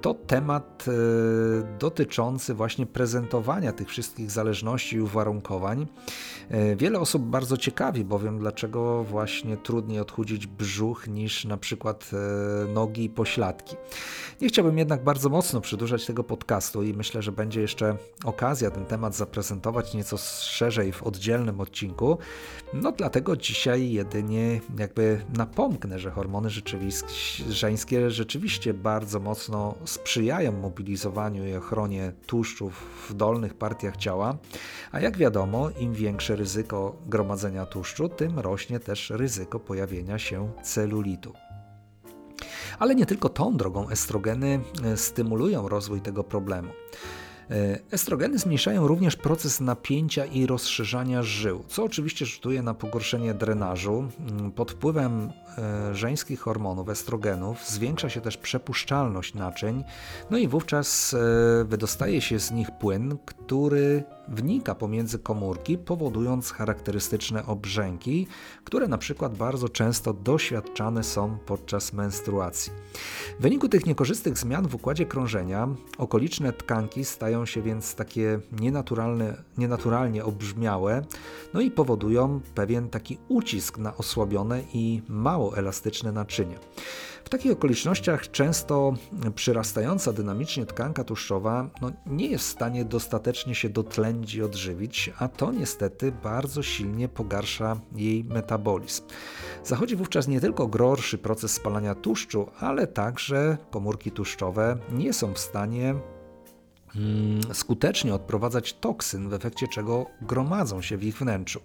to 0.00 0.14
temat 0.14 0.84
e, 0.88 1.78
dotyczący 1.78 2.54
właśnie 2.54 2.86
prezentowania 2.86 3.72
tych 3.72 3.88
wszystkich 3.88 4.30
zależności 4.30 4.96
i 4.96 5.00
uwarunkowań. 5.00 5.86
E, 6.50 6.76
wiele 6.76 7.00
osób 7.00 7.22
bardzo 7.22 7.56
ciekawi 7.56 8.04
bowiem, 8.04 8.38
dlaczego 8.38 9.04
właśnie 9.04 9.56
trudniej 9.56 10.00
odchudzić 10.00 10.46
brzuch 10.46 11.08
niż 11.08 11.44
na 11.44 11.56
przykład 11.56 12.10
nogi 12.74 13.04
i 13.04 13.10
pośladki. 13.10 13.76
Nie 14.40 14.48
chciałbym 14.48 14.78
jednak 14.78 15.04
bardzo 15.04 15.28
mocno 15.28 15.60
przedłużać 15.60 16.06
tego 16.06 16.24
podcastu 16.24 16.82
i 16.82 16.94
myślę, 16.94 17.22
że 17.22 17.32
będzie 17.32 17.60
jeszcze 17.60 17.96
okazja 18.24 18.70
ten 18.70 18.86
temat 18.86 19.14
zaprezentować 19.14 19.94
nieco 19.94 20.16
szerzej 20.40 20.92
w 20.92 21.02
oddzielnym 21.02 21.60
odcinku. 21.60 22.18
No 22.72 22.92
dlatego 22.92 23.36
dzisiaj 23.36 23.90
jedynie 23.90 24.60
jakby 24.78 25.24
napomknę, 25.36 25.98
że 25.98 26.10
hormony 26.10 26.50
żeńskie 27.48 28.10
rzeczywiście 28.10 28.74
bardzo 28.74 29.20
mocno 29.20 29.55
mocno 29.56 29.86
sprzyjają 29.86 30.52
mobilizowaniu 30.52 31.46
i 31.46 31.54
ochronie 31.54 32.12
tłuszczów 32.26 32.74
w 33.08 33.14
dolnych 33.14 33.54
partiach 33.54 33.96
ciała, 33.96 34.36
a 34.92 35.00
jak 35.00 35.16
wiadomo, 35.16 35.70
im 35.70 35.94
większe 35.94 36.36
ryzyko 36.36 36.96
gromadzenia 37.06 37.66
tłuszczu, 37.66 38.08
tym 38.08 38.38
rośnie 38.38 38.80
też 38.80 39.10
ryzyko 39.10 39.60
pojawienia 39.60 40.18
się 40.18 40.50
celulitu. 40.62 41.32
Ale 42.78 42.94
nie 42.94 43.06
tylko 43.06 43.28
tą 43.28 43.56
drogą 43.56 43.88
estrogeny 43.88 44.60
e, 44.84 44.96
stymulują 44.96 45.68
rozwój 45.68 46.00
tego 46.00 46.24
problemu. 46.24 46.68
E, 47.50 47.78
estrogeny 47.90 48.38
zmniejszają 48.38 48.86
również 48.86 49.16
proces 49.16 49.60
napięcia 49.60 50.24
i 50.24 50.46
rozszerzania 50.46 51.22
żył, 51.22 51.64
co 51.68 51.84
oczywiście 51.84 52.26
rzutuje 52.26 52.62
na 52.62 52.74
pogorszenie 52.74 53.34
drenażu. 53.34 54.08
Mm, 54.20 54.52
pod 54.52 54.72
wpływem 54.72 55.30
e, 55.58 55.94
żeńskich 55.94 56.40
hormonów, 56.40 56.88
estrogenów, 56.88 57.68
zwiększa 57.68 58.08
się 58.08 58.20
też 58.20 58.36
przepuszczalność 58.36 59.34
naczyń, 59.34 59.84
no 60.30 60.38
i 60.38 60.48
wówczas 60.48 61.14
e, 61.14 61.64
wydostaje 61.64 62.20
się 62.20 62.38
z 62.38 62.50
nich 62.50 62.70
płyn, 62.70 63.16
który 63.26 64.04
wnika 64.28 64.74
pomiędzy 64.74 65.18
komórki, 65.18 65.78
powodując 65.78 66.52
charakterystyczne 66.52 67.46
obrzęki, 67.46 68.26
które 68.64 68.88
na 68.88 68.98
przykład 68.98 69.36
bardzo 69.36 69.68
często 69.68 70.12
doświadczane 70.12 71.04
są 71.04 71.38
podczas 71.46 71.92
menstruacji. 71.92 72.72
W 73.38 73.42
wyniku 73.42 73.68
tych 73.68 73.86
niekorzystnych 73.86 74.38
zmian 74.38 74.68
w 74.68 74.74
układzie 74.74 75.06
krążenia 75.06 75.68
okoliczne 75.98 76.52
tkanki 76.52 77.04
stają 77.04 77.46
się 77.46 77.62
więc 77.62 77.94
takie 77.94 78.40
nienaturalne, 78.60 79.42
nienaturalnie 79.58 80.24
obrzmiałe, 80.24 81.04
no 81.54 81.60
i 81.60 81.70
powodują 81.70 82.40
pewien 82.54 82.88
taki 82.88 83.18
ucisk 83.28 83.78
na 83.78 83.96
osłabione 83.96 84.62
i 84.74 85.02
mało 85.08 85.56
elastyczne 85.56 86.12
naczynie. 86.12 86.58
W 87.26 87.28
takich 87.28 87.52
okolicznościach 87.52 88.30
często 88.30 88.94
przyrastająca 89.34 90.12
dynamicznie 90.12 90.66
tkanka 90.66 91.04
tłuszczowa 91.04 91.70
no, 91.80 91.92
nie 92.06 92.26
jest 92.26 92.44
w 92.44 92.50
stanie 92.50 92.84
dostatecznie 92.84 93.54
się 93.54 93.68
dotlenić 93.68 94.34
i 94.34 94.42
odżywić, 94.42 95.10
a 95.18 95.28
to 95.28 95.52
niestety 95.52 96.12
bardzo 96.12 96.62
silnie 96.62 97.08
pogarsza 97.08 97.80
jej 97.96 98.24
metabolizm. 98.24 99.02
Zachodzi 99.64 99.96
wówczas 99.96 100.28
nie 100.28 100.40
tylko 100.40 100.66
gorszy 100.66 101.18
proces 101.18 101.52
spalania 101.52 101.94
tłuszczu, 101.94 102.46
ale 102.60 102.86
także 102.86 103.58
komórki 103.70 104.10
tłuszczowe 104.10 104.78
nie 104.92 105.12
są 105.12 105.32
w 105.32 105.38
stanie 105.38 105.94
skutecznie 107.52 108.14
odprowadzać 108.14 108.72
toksyn, 108.74 109.28
w 109.28 109.34
efekcie 109.34 109.68
czego 109.68 110.06
gromadzą 110.22 110.82
się 110.82 110.96
w 110.96 111.04
ich 111.04 111.18
wnętrzu. 111.18 111.60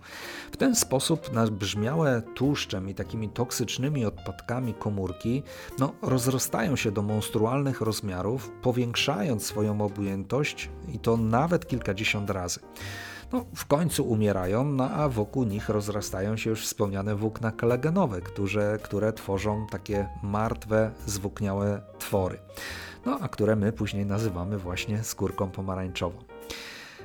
W 0.51 0.57
ten 0.57 0.75
sposób 0.75 1.33
nabrzmiałe 1.33 2.21
tłuszczem 2.35 2.89
i 2.89 2.95
takimi 2.95 3.29
toksycznymi 3.29 4.05
odpadkami 4.05 4.73
komórki 4.73 5.43
no, 5.79 5.93
rozrastają 6.01 6.75
się 6.75 6.91
do 6.91 7.01
monstrualnych 7.01 7.81
rozmiarów, 7.81 8.51
powiększając 8.61 9.45
swoją 9.45 9.81
objętość 9.81 10.69
i 10.93 10.99
to 10.99 11.17
nawet 11.17 11.67
kilkadziesiąt 11.67 12.29
razy. 12.29 12.59
No, 13.31 13.45
w 13.55 13.65
końcu 13.65 14.03
umierają, 14.03 14.63
no 14.63 14.89
a 14.89 15.09
wokół 15.09 15.43
nich 15.43 15.69
rozrastają 15.69 16.37
się 16.37 16.49
już 16.49 16.65
wspomniane 16.65 17.15
włókna 17.15 17.51
kolagenowe, 17.51 18.21
które, 18.21 18.79
które 18.83 19.13
tworzą 19.13 19.67
takie 19.71 20.09
martwe, 20.23 20.91
zwłókniałe 21.05 21.81
twory 21.99 22.39
no 23.05 23.19
a 23.21 23.27
które 23.27 23.55
my 23.55 23.71
później 23.71 24.05
nazywamy 24.05 24.57
właśnie 24.57 25.03
skórką 25.03 25.51
pomarańczową. 25.51 26.30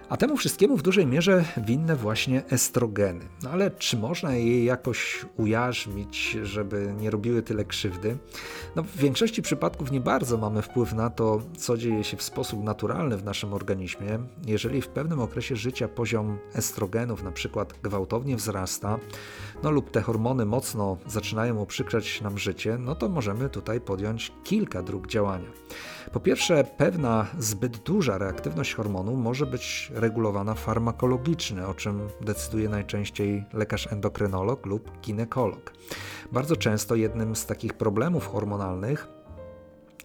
A 0.09 0.17
temu 0.17 0.37
wszystkiemu 0.37 0.77
w 0.77 0.83
dużej 0.83 1.07
mierze 1.07 1.45
winne 1.57 1.97
właśnie 1.97 2.43
estrogeny. 2.51 3.25
No 3.43 3.51
ale 3.51 3.71
czy 3.71 3.97
można 3.97 4.35
je 4.35 4.65
jakoś 4.65 5.27
ujarzmić, 5.37 6.39
żeby 6.43 6.95
nie 6.99 7.11
robiły 7.11 7.43
tyle 7.43 7.65
krzywdy? 7.65 8.19
No, 8.77 8.83
w 8.83 8.97
większości 8.97 9.43
przypadków 9.43 9.91
nie 9.91 10.01
bardzo 10.01 10.37
mamy 10.37 10.63
wpływ 10.63 10.93
na 10.93 11.11
to, 11.11 11.43
co 11.59 11.77
dzieje 11.77 12.05
się 12.05 12.17
w 12.17 12.23
sposób 12.23 12.65
naturalny 12.65 13.17
w 13.17 13.25
naszym 13.25 13.53
organizmie. 13.53 14.19
Jeżeli 14.47 14.83
w 14.83 14.89
pewnym 14.89 15.21
okresie 15.21 15.57
życia 15.57 15.89
poziom 15.89 16.39
estrogenów 16.55 17.23
na 17.23 17.33
przykład 17.33 17.75
gwałtownie 17.83 18.37
wzrasta, 18.37 18.99
no 19.63 19.71
lub 19.71 19.91
te 19.91 20.03
hormony 20.03 20.45
mocno 20.45 20.97
zaczynają 21.07 21.57
uprzykrzać 21.57 22.21
nam 22.21 22.39
życie, 22.39 22.79
no 22.79 22.95
to 22.95 23.09
możemy 23.09 23.49
tutaj 23.49 23.81
podjąć 23.81 24.33
kilka 24.45 24.83
dróg 24.83 25.07
działania. 25.07 25.49
Po 26.13 26.21
pierwsze, 26.21 26.65
pewna 26.77 27.27
zbyt 27.39 27.77
duża 27.77 28.19
reaktywność 28.19 28.75
hormonu 28.75 29.17
może 29.17 29.47
być 29.47 29.93
regulowana 29.97 30.55
farmakologicznie, 30.55 31.67
o 31.67 31.75
czym 31.75 32.09
decyduje 32.21 32.69
najczęściej 32.69 33.45
lekarz 33.53 33.93
endokrynolog 33.93 34.67
lub 34.67 35.01
ginekolog. 35.01 35.73
Bardzo 36.33 36.57
często 36.57 36.95
jednym 36.95 37.37
z 37.37 37.47
takich 37.47 37.75
problemów 37.75 38.27
hormonalnych 38.27 39.09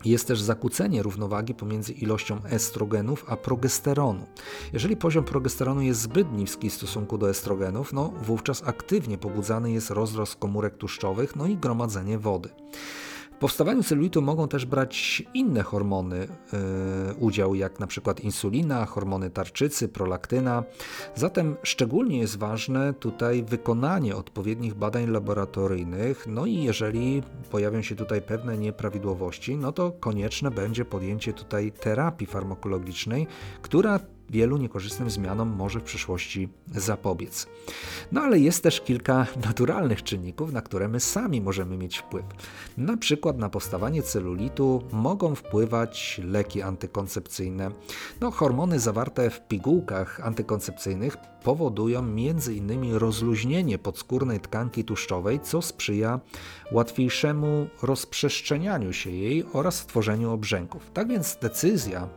jest 0.05 0.27
też 0.27 0.41
zakłócenie 0.41 1.03
równowagi 1.03 1.53
pomiędzy 1.53 1.93
ilością 1.93 2.43
estrogenów 2.43 3.25
a 3.27 3.37
progesteronu. 3.37 4.25
Jeżeli 4.73 4.97
poziom 4.97 5.23
progesteronu 5.23 5.81
jest 5.81 6.01
zbyt 6.01 6.31
niski 6.31 6.69
w 6.69 6.73
stosunku 6.73 7.17
do 7.17 7.29
estrogenów, 7.29 7.93
no 7.93 8.13
wówczas 8.21 8.63
aktywnie 8.65 9.17
pobudzany 9.17 9.71
jest 9.71 9.89
rozrost 9.89 10.35
komórek 10.35 10.77
tłuszczowych, 10.77 11.35
no 11.35 11.47
i 11.47 11.57
gromadzenie 11.57 12.17
wody 12.19 12.49
powstawaniu 13.41 13.83
celulitu 13.83 14.21
mogą 14.21 14.47
też 14.47 14.65
brać 14.65 15.23
inne 15.33 15.63
hormony 15.63 16.17
yy, 16.17 17.15
udział, 17.19 17.55
jak 17.55 17.79
na 17.79 17.87
przykład 17.87 18.19
insulina, 18.19 18.85
hormony 18.85 19.29
tarczycy, 19.29 19.87
prolaktyna. 19.87 20.63
Zatem 21.15 21.55
szczególnie 21.63 22.17
jest 22.17 22.37
ważne 22.37 22.93
tutaj 22.93 23.43
wykonanie 23.43 24.15
odpowiednich 24.15 24.73
badań 24.73 25.09
laboratoryjnych, 25.09 26.27
no 26.27 26.45
i 26.45 26.63
jeżeli 26.63 27.23
pojawią 27.51 27.81
się 27.81 27.95
tutaj 27.95 28.21
pewne 28.21 28.57
nieprawidłowości, 28.57 29.57
no 29.57 29.71
to 29.71 29.91
konieczne 29.91 30.51
będzie 30.51 30.85
podjęcie 30.85 31.33
tutaj 31.33 31.71
terapii 31.71 32.27
farmakologicznej, 32.27 33.27
która 33.61 33.99
wielu 34.31 34.57
niekorzystnym 34.57 35.09
zmianom 35.09 35.49
może 35.49 35.79
w 35.79 35.83
przyszłości 35.83 36.49
zapobiec. 36.75 37.47
No 38.11 38.21
ale 38.21 38.39
jest 38.39 38.63
też 38.63 38.81
kilka 38.81 39.27
naturalnych 39.47 40.03
czynników, 40.03 40.53
na 40.53 40.61
które 40.61 40.87
my 40.87 40.99
sami 40.99 41.41
możemy 41.41 41.77
mieć 41.77 41.97
wpływ. 41.97 42.25
Na 42.77 42.97
przykład 42.97 43.37
na 43.37 43.49
powstawanie 43.49 44.03
celulitu 44.03 44.83
mogą 44.91 45.35
wpływać 45.35 46.21
leki 46.23 46.61
antykoncepcyjne. 46.61 47.71
No, 48.21 48.31
hormony 48.31 48.79
zawarte 48.79 49.29
w 49.29 49.47
pigułkach 49.47 50.19
antykoncepcyjnych 50.23 51.17
powodują 51.43 51.99
m.in. 51.99 52.93
rozluźnienie 52.93 53.77
podskórnej 53.77 54.39
tkanki 54.39 54.83
tłuszczowej, 54.83 55.39
co 55.39 55.61
sprzyja 55.61 56.19
łatwiejszemu 56.71 57.67
rozprzestrzenianiu 57.81 58.93
się 58.93 59.09
jej 59.09 59.45
oraz 59.53 59.85
tworzeniu 59.85 60.31
obrzęków. 60.31 60.91
Tak 60.93 61.07
więc 61.07 61.37
decyzja 61.41 62.07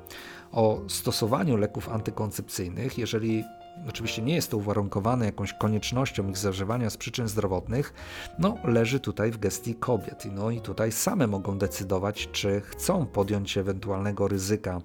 o 0.54 0.80
stosowaniu 0.88 1.56
leków 1.56 1.88
antykoncepcyjnych, 1.88 2.98
jeżeli 2.98 3.44
oczywiście 3.88 4.22
nie 4.22 4.34
jest 4.34 4.50
to 4.50 4.56
uwarunkowane 4.56 5.26
jakąś 5.26 5.52
koniecznością 5.52 6.28
ich 6.28 6.36
zażywania 6.36 6.90
z 6.90 6.96
przyczyn 6.96 7.28
zdrowotnych, 7.28 7.94
no 8.38 8.58
leży 8.64 9.00
tutaj 9.00 9.30
w 9.30 9.38
gestii 9.38 9.74
kobiet. 9.74 10.24
No 10.32 10.50
i 10.50 10.60
tutaj 10.60 10.92
same 10.92 11.26
mogą 11.26 11.58
decydować, 11.58 12.28
czy 12.32 12.60
chcą 12.60 13.06
podjąć 13.06 13.58
ewentualnego 13.58 14.28
ryzyka 14.28 14.80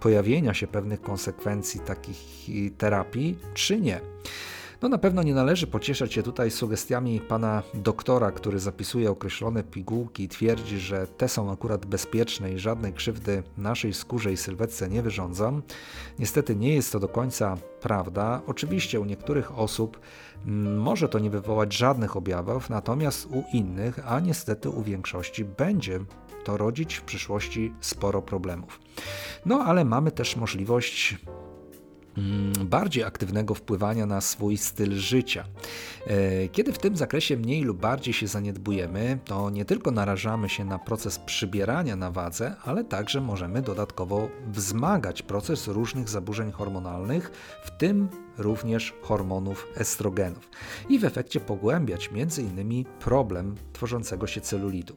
pojawienia 0.00 0.54
się 0.54 0.66
pewnych 0.66 1.00
konsekwencji 1.00 1.80
takich 1.80 2.48
terapii, 2.78 3.38
czy 3.54 3.80
nie. 3.80 4.00
No 4.82 4.88
na 4.88 4.98
pewno 4.98 5.22
nie 5.22 5.34
należy 5.34 5.66
pocieszać 5.66 6.14
się 6.14 6.22
tutaj 6.22 6.50
sugestiami 6.50 7.20
pana 7.20 7.62
doktora, 7.74 8.32
który 8.32 8.58
zapisuje 8.58 9.10
określone 9.10 9.62
pigułki 9.64 10.22
i 10.22 10.28
twierdzi, 10.28 10.78
że 10.78 11.06
te 11.06 11.28
są 11.28 11.52
akurat 11.52 11.86
bezpieczne 11.86 12.52
i 12.52 12.58
żadnej 12.58 12.92
krzywdy 12.92 13.42
naszej 13.58 13.94
skórze 13.94 14.32
i 14.32 14.36
sylwetce 14.36 14.88
nie 14.88 15.02
wyrządzą. 15.02 15.62
Niestety 16.18 16.56
nie 16.56 16.74
jest 16.74 16.92
to 16.92 17.00
do 17.00 17.08
końca 17.08 17.56
prawda. 17.80 18.42
Oczywiście 18.46 19.00
u 19.00 19.04
niektórych 19.04 19.58
osób 19.58 20.00
mm, 20.46 20.78
może 20.78 21.08
to 21.08 21.18
nie 21.18 21.30
wywołać 21.30 21.74
żadnych 21.74 22.16
objawów, 22.16 22.70
natomiast 22.70 23.26
u 23.26 23.44
innych, 23.52 24.12
a 24.12 24.20
niestety 24.20 24.70
u 24.70 24.82
większości 24.82 25.44
będzie 25.44 26.00
to 26.44 26.56
rodzić 26.56 26.94
w 26.94 27.02
przyszłości 27.02 27.72
sporo 27.80 28.22
problemów. 28.22 28.80
No 29.46 29.64
ale 29.64 29.84
mamy 29.84 30.10
też 30.12 30.36
możliwość 30.36 31.16
bardziej 32.64 33.04
aktywnego 33.04 33.54
wpływania 33.54 34.06
na 34.06 34.20
swój 34.20 34.56
styl 34.56 34.92
życia. 34.92 35.44
E, 36.06 36.48
kiedy 36.48 36.72
w 36.72 36.78
tym 36.78 36.96
zakresie 36.96 37.36
mniej 37.36 37.62
lub 37.62 37.80
bardziej 37.80 38.14
się 38.14 38.26
zaniedbujemy, 38.26 39.18
to 39.24 39.50
nie 39.50 39.64
tylko 39.64 39.90
narażamy 39.90 40.48
się 40.48 40.64
na 40.64 40.78
proces 40.78 41.18
przybierania 41.18 41.96
na 41.96 42.10
wadze, 42.10 42.56
ale 42.64 42.84
także 42.84 43.20
możemy 43.20 43.62
dodatkowo 43.62 44.28
wzmagać 44.46 45.22
proces 45.22 45.68
różnych 45.68 46.08
zaburzeń 46.08 46.52
hormonalnych, 46.52 47.30
w 47.64 47.70
tym 47.70 48.08
również 48.38 48.94
hormonów 49.02 49.66
estrogenów 49.76 50.50
i 50.88 50.98
w 50.98 51.04
efekcie 51.04 51.40
pogłębiać 51.40 52.10
m.in. 52.14 52.84
problem 52.84 53.54
tworzącego 53.72 54.26
się 54.26 54.40
celulitu. 54.40 54.94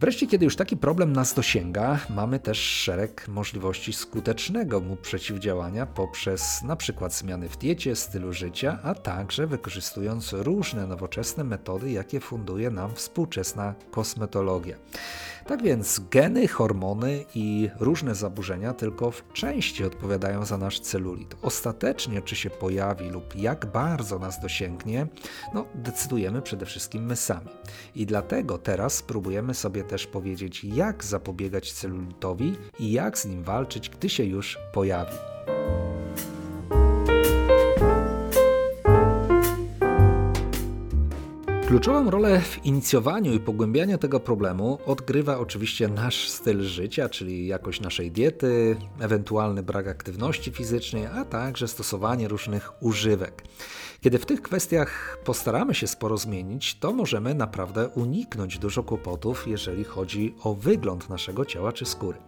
Wreszcie, 0.00 0.26
kiedy 0.26 0.44
już 0.44 0.56
taki 0.56 0.76
problem 0.76 1.12
nas 1.12 1.34
dosięga, 1.34 1.98
mamy 2.10 2.40
też 2.40 2.58
szereg 2.58 3.28
możliwości 3.28 3.92
skutecznego 3.92 4.80
mu 4.80 4.96
przeciwdziałania 4.96 5.86
poprzez 5.86 6.62
przykład 6.76 7.14
zmiany 7.14 7.48
w 7.48 7.56
diecie, 7.56 7.96
stylu 7.96 8.32
życia, 8.32 8.78
a 8.82 8.94
także 8.94 9.46
wykorzystując 9.46 10.32
różne 10.32 10.86
nowoczesne 10.86 11.44
metody, 11.44 11.90
jakie 11.90 12.20
funduje 12.20 12.70
nam 12.70 12.94
współczesna 12.94 13.74
kosmetologia. 13.90 14.76
Tak 15.48 15.62
więc 15.62 16.00
geny, 16.10 16.48
hormony 16.48 17.24
i 17.34 17.70
różne 17.80 18.14
zaburzenia 18.14 18.74
tylko 18.74 19.10
w 19.10 19.32
części 19.32 19.84
odpowiadają 19.84 20.44
za 20.44 20.58
nasz 20.58 20.80
celulit. 20.80 21.36
Ostatecznie, 21.42 22.22
czy 22.22 22.36
się 22.36 22.50
pojawi 22.50 23.10
lub 23.10 23.36
jak 23.36 23.66
bardzo 23.66 24.18
nas 24.18 24.40
dosięgnie, 24.40 25.06
no, 25.54 25.64
decydujemy 25.74 26.42
przede 26.42 26.66
wszystkim 26.66 27.06
my 27.06 27.16
sami. 27.16 27.48
I 27.94 28.06
dlatego 28.06 28.58
teraz 28.58 28.94
spróbujemy 28.94 29.54
sobie 29.54 29.84
też 29.84 30.06
powiedzieć, 30.06 30.64
jak 30.64 31.04
zapobiegać 31.04 31.72
celulitowi 31.72 32.56
i 32.78 32.92
jak 32.92 33.18
z 33.18 33.26
nim 33.26 33.42
walczyć, 33.42 33.90
gdy 33.90 34.08
się 34.08 34.24
już 34.24 34.58
pojawi. 34.72 35.16
Kluczową 41.68 42.10
rolę 42.10 42.40
w 42.40 42.66
inicjowaniu 42.66 43.32
i 43.32 43.40
pogłębianiu 43.40 43.98
tego 43.98 44.20
problemu 44.20 44.78
odgrywa 44.86 45.38
oczywiście 45.38 45.88
nasz 45.88 46.28
styl 46.28 46.62
życia, 46.62 47.08
czyli 47.08 47.46
jakość 47.46 47.80
naszej 47.80 48.10
diety, 48.10 48.76
ewentualny 49.00 49.62
brak 49.62 49.88
aktywności 49.88 50.50
fizycznej, 50.52 51.06
a 51.06 51.24
także 51.24 51.68
stosowanie 51.68 52.28
różnych 52.28 52.82
używek. 52.82 53.42
Kiedy 54.00 54.18
w 54.18 54.26
tych 54.26 54.42
kwestiach 54.42 55.18
postaramy 55.24 55.74
się 55.74 55.86
sporo 55.86 56.18
zmienić, 56.18 56.74
to 56.74 56.92
możemy 56.92 57.34
naprawdę 57.34 57.88
uniknąć 57.88 58.58
dużo 58.58 58.82
kłopotów, 58.82 59.48
jeżeli 59.48 59.84
chodzi 59.84 60.34
o 60.42 60.54
wygląd 60.54 61.08
naszego 61.08 61.44
ciała 61.44 61.72
czy 61.72 61.84
skóry. 61.84 62.18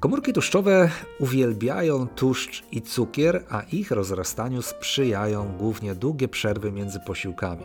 Komórki 0.00 0.32
tłuszczowe 0.32 0.90
uwielbiają 1.18 2.06
tłuszcz 2.08 2.64
i 2.72 2.82
cukier, 2.82 3.44
a 3.50 3.62
ich 3.62 3.90
rozrastaniu 3.90 4.62
sprzyjają 4.62 5.56
głównie 5.58 5.94
długie 5.94 6.28
przerwy 6.28 6.72
między 6.72 7.00
posiłkami. 7.00 7.64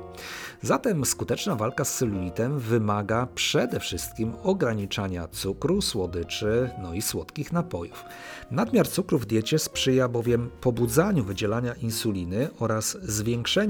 Zatem 0.62 1.06
skuteczna 1.06 1.56
walka 1.56 1.86
z 1.86 1.98
celulitem 1.98 2.60
wymaga 2.60 3.28
przede 3.36 3.80
wszystkim 3.80 4.34
ograniczania 4.44 5.28
cukru, 5.28 5.82
słodyczy, 5.82 6.70
no 6.82 6.94
i 6.94 7.02
słodkich 7.02 7.52
napojów. 7.52 8.06
Nadmiar 8.52 8.88
cukru 8.88 9.20
w 9.20 9.26
diecie 9.26 9.60
sprzyja 9.60 10.08
bowiem 10.08 10.50
pobudzaniu 10.62 11.24
wydzielania 11.24 11.74
insuliny 11.74 12.50
oraz 12.60 12.98
zwiększeniu 13.02 13.23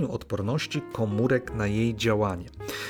odporności 0.10 0.82
komórek 0.94 1.54
na 1.56 1.68
jej 1.68 1.96
działanie. 1.96 2.50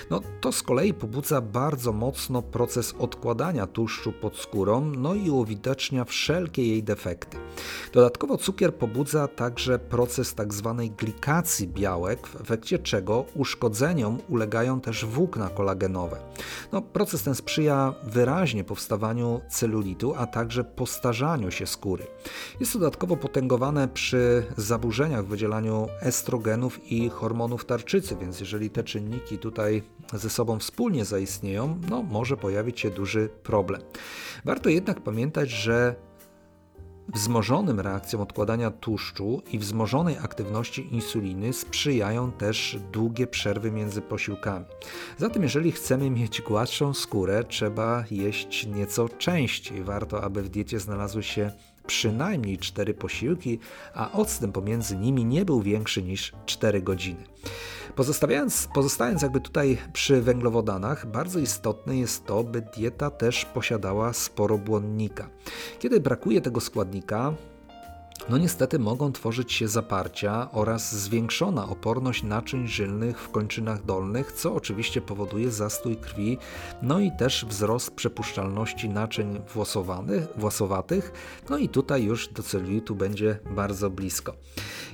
No, 0.10 0.22
to 0.42 0.52
z 0.52 0.64
kolei 0.64 0.94
pobudza 0.94 1.42
bardzo 1.42 1.94
mocno 1.94 2.42
proces 2.42 2.96
odkładania 3.00 3.68
tłuszczu 3.68 4.12
pod 4.12 4.38
skórą, 4.38 4.82
no 4.82 5.14
i 5.14 5.30
uwidacznia 5.30 6.06
wszelkie 6.06 6.68
jej 6.68 6.84
defekty. 6.84 7.38
Dodatkowo 7.94 8.38
cukier 8.38 8.76
pobudza 8.76 9.28
także 9.28 9.80
proces 9.80 10.34
tzw. 10.34 10.76
Tak 10.78 10.96
glikacji 10.96 11.68
białek, 11.68 12.28
w 12.28 12.42
efekcie 12.42 12.80
czego 12.80 13.26
uszkodzeniom 13.36 14.20
ulegają 14.30 14.82
też 14.82 15.06
włókna 15.06 15.50
kolagenowe. 15.50 16.18
No, 16.72 16.82
proces 16.82 17.24
ten 17.24 17.36
sprzyja 17.36 17.94
wyraźnie 18.04 18.64
powstawaniu 18.64 19.42
celulitu, 19.50 20.14
a 20.18 20.28
także 20.28 20.64
postarzaniu 20.64 21.52
się 21.52 21.68
skóry. 21.68 22.08
Jest 22.60 22.74
dodatkowo 22.74 23.18
potęgowane 23.18 23.88
przy 23.88 24.44
zaburzeniach 24.58 25.26
w 25.26 25.28
wydzielaniu 25.28 25.88
i 26.90 27.10
hormonów 27.10 27.66
tarczycy, 27.66 28.16
więc 28.16 28.40
jeżeli 28.40 28.70
te 28.70 28.84
czynniki 28.84 29.38
tutaj 29.38 29.84
ze 30.14 30.30
sobą 30.30 30.60
wspólnie 30.60 31.06
zaistnieją, 31.06 31.80
no 31.90 32.04
może 32.04 32.38
pojawić 32.38 32.80
się 32.80 32.90
duży 32.90 33.30
problem. 33.44 33.82
Warto 34.46 34.70
jednak 34.70 35.02
pamiętać, 35.02 35.50
że 35.50 35.96
wzmożonym 37.14 37.80
reakcjom 37.80 38.22
odkładania 38.22 38.72
tłuszczu 38.72 39.42
i 39.52 39.60
wzmożonej 39.60 40.18
aktywności 40.18 40.94
insuliny 40.94 41.54
sprzyjają 41.54 42.32
też 42.32 42.78
długie 42.92 43.28
przerwy 43.28 43.72
między 43.72 44.02
posiłkami. 44.02 44.66
Zatem 45.18 45.44
jeżeli 45.44 45.72
chcemy 45.72 46.10
mieć 46.10 46.42
gładszą 46.42 46.94
skórę, 46.94 47.44
trzeba 47.48 48.04
jeść 48.12 48.68
nieco 48.68 49.10
częściej. 49.10 49.84
Warto, 49.84 50.24
aby 50.24 50.44
w 50.44 50.50
diecie 50.50 50.80
znalazły 50.80 51.24
się 51.24 51.52
przynajmniej 51.88 52.58
4 52.58 52.94
posiłki, 52.94 53.60
a 53.94 54.12
odstęp 54.12 54.54
pomiędzy 54.54 54.98
nimi 54.98 55.26
nie 55.26 55.46
był 55.46 55.62
większy 55.62 56.04
niż 56.04 56.32
4 56.46 56.82
godziny. 56.82 57.24
Pozostawiając, 57.96 58.68
pozostając 58.74 59.22
jakby 59.22 59.42
tutaj 59.42 59.78
przy 59.94 60.22
węglowodanach, 60.22 61.12
bardzo 61.12 61.40
istotne 61.40 61.98
jest 61.98 62.26
to, 62.26 62.44
by 62.44 62.62
dieta 62.78 63.10
też 63.10 63.46
posiadała 63.46 64.14
sporo 64.14 64.58
błonnika. 64.58 65.30
Kiedy 65.80 66.00
brakuje 66.00 66.42
tego 66.42 66.62
składnika, 66.62 67.34
no 68.30 68.38
niestety 68.38 68.80
mogą 68.80 69.12
tworzyć 69.12 69.54
się 69.54 69.68
zaparcia 69.68 70.52
oraz 70.52 70.96
zwiększona 70.96 71.70
oporność 71.70 72.24
naczyń 72.24 72.68
żylnych 72.68 73.20
w 73.20 73.30
kończynach 73.30 73.86
dolnych, 73.86 74.32
co 74.32 74.56
oczywiście 74.56 75.02
powoduje 75.02 75.52
zastój 75.52 75.98
krwi, 75.98 76.38
no 76.82 77.00
i 77.00 77.12
też 77.12 77.46
wzrost 77.46 77.92
przepuszczalności 77.92 78.90
naczyń 78.90 79.42
włosowatych, 80.38 81.12
no 81.50 81.58
i 81.58 81.70
tutaj 81.70 82.04
już 82.04 82.28
do 82.28 82.44
celulitu 82.44 82.96
będzie 82.96 83.40
bardzo 83.52 83.90
blisko. 83.90 84.34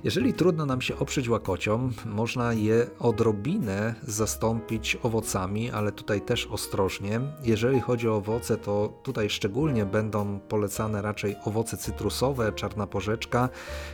Jeżeli 0.03 0.33
trudno 0.33 0.65
nam 0.65 0.81
się 0.81 0.99
oprzeć 0.99 1.29
łakociom, 1.29 1.93
można 2.05 2.53
je 2.53 2.87
odrobinę 2.99 3.95
zastąpić 4.03 4.97
owocami, 5.03 5.71
ale 5.71 5.91
tutaj 5.91 6.21
też 6.21 6.47
ostrożnie. 6.47 7.21
Jeżeli 7.43 7.81
chodzi 7.81 8.09
o 8.09 8.15
owoce, 8.15 8.57
to 8.57 8.99
tutaj 9.03 9.29
szczególnie 9.29 9.85
będą 9.85 10.39
polecane 10.39 11.01
raczej 11.01 11.35
owoce 11.45 11.77
cytrusowe, 11.77 12.53
czarna 12.53 12.87
porzeczka, 12.87 13.18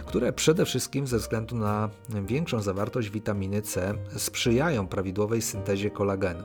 które 0.06 0.34
przede 0.34 0.66
wszystkim 0.66 1.08
ze 1.08 1.18
względu 1.18 1.56
na 1.56 1.90
większą 2.10 2.62
zawartość 2.62 3.10
witaminy 3.10 3.62
C 3.62 3.94
sprzyjają 4.18 4.88
prawidłowej 4.88 5.42
syntezie 5.42 5.90
kolagenu. 5.90 6.44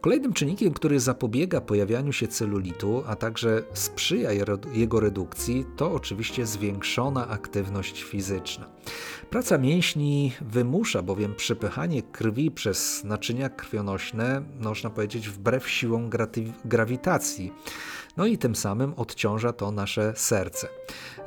Kolejnym 0.00 0.32
czynnikiem, 0.32 0.72
który 0.72 1.00
zapobiega 1.00 1.60
pojawianiu 1.60 2.12
się 2.12 2.28
celulitu, 2.28 3.02
a 3.06 3.16
także 3.16 3.62
sprzyja 3.74 4.30
jego 4.72 5.00
redukcji, 5.00 5.66
to 5.76 5.92
oczywiście 5.92 6.46
zwiększona 6.46 7.28
aktywność 7.28 8.02
fizyczna. 8.02 8.68
Praca 9.30 9.58
mięśni 9.58 10.32
wymusza 10.40 11.02
bowiem 11.02 11.34
przepychanie 11.34 12.02
krwi 12.02 12.50
przez 12.50 13.04
naczynia 13.04 13.48
krwionośne, 13.48 14.42
można 14.60 14.90
powiedzieć, 14.90 15.28
wbrew 15.28 15.70
siłom 15.70 16.10
grawitacji 16.64 17.52
no 18.16 18.26
i 18.26 18.38
tym 18.38 18.56
samym 18.56 18.94
odciąża 18.94 19.52
to 19.52 19.70
nasze 19.70 20.12
serce. 20.16 20.68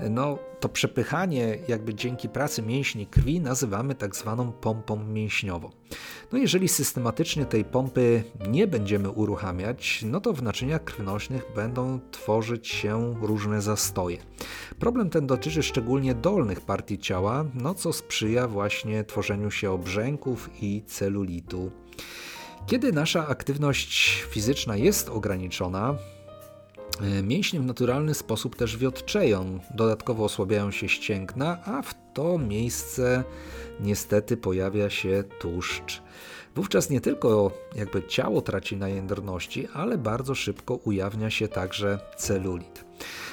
No, 0.09 0.37
to 0.59 0.69
przepychanie 0.69 1.57
jakby 1.67 1.93
dzięki 1.93 2.29
pracy 2.29 2.61
mięśni 2.61 3.07
krwi 3.07 3.39
nazywamy 3.39 3.95
tak 3.95 4.15
zwaną 4.15 4.51
pompą 4.51 5.03
mięśniową. 5.03 5.69
No 6.31 6.37
jeżeli 6.37 6.67
systematycznie 6.67 7.45
tej 7.45 7.65
pompy 7.65 8.23
nie 8.49 8.67
będziemy 8.67 9.09
uruchamiać, 9.09 10.05
no 10.05 10.21
to 10.21 10.33
w 10.33 10.43
naczyniach 10.43 10.83
krwionośnych 10.83 11.45
będą 11.55 11.99
tworzyć 12.11 12.67
się 12.67 13.15
różne 13.21 13.61
zastoje. 13.61 14.17
Problem 14.79 15.09
ten 15.09 15.27
dotyczy 15.27 15.63
szczególnie 15.63 16.15
dolnych 16.15 16.61
partii 16.61 16.99
ciała, 16.99 17.45
no 17.53 17.73
co 17.73 17.93
sprzyja 17.93 18.47
właśnie 18.47 19.03
tworzeniu 19.03 19.51
się 19.51 19.71
obrzęków 19.71 20.49
i 20.61 20.83
celulitu. 20.87 21.71
Kiedy 22.67 22.93
nasza 22.93 23.27
aktywność 23.27 24.23
fizyczna 24.29 24.75
jest 24.75 25.09
ograniczona, 25.09 25.97
mięśnie 27.23 27.59
w 27.59 27.65
naturalny 27.65 28.13
sposób 28.13 28.55
też 28.55 28.77
wiotczeją, 28.77 29.59
dodatkowo 29.75 30.23
osłabiają 30.23 30.71
się 30.71 30.89
ścięgna, 30.89 31.57
a 31.65 31.81
w 31.81 31.95
to 32.13 32.37
miejsce 32.37 33.23
niestety 33.79 34.37
pojawia 34.37 34.89
się 34.89 35.23
tłuszcz. 35.39 36.01
Wówczas 36.55 36.89
nie 36.89 37.01
tylko 37.01 37.51
jakby 37.75 38.03
ciało 38.03 38.41
traci 38.41 38.77
na 38.77 38.89
jędrności, 38.89 39.67
ale 39.73 39.97
bardzo 39.97 40.35
szybko 40.35 40.75
ujawnia 40.75 41.29
się 41.29 41.47
także 41.47 41.99
celulit. 42.17 42.85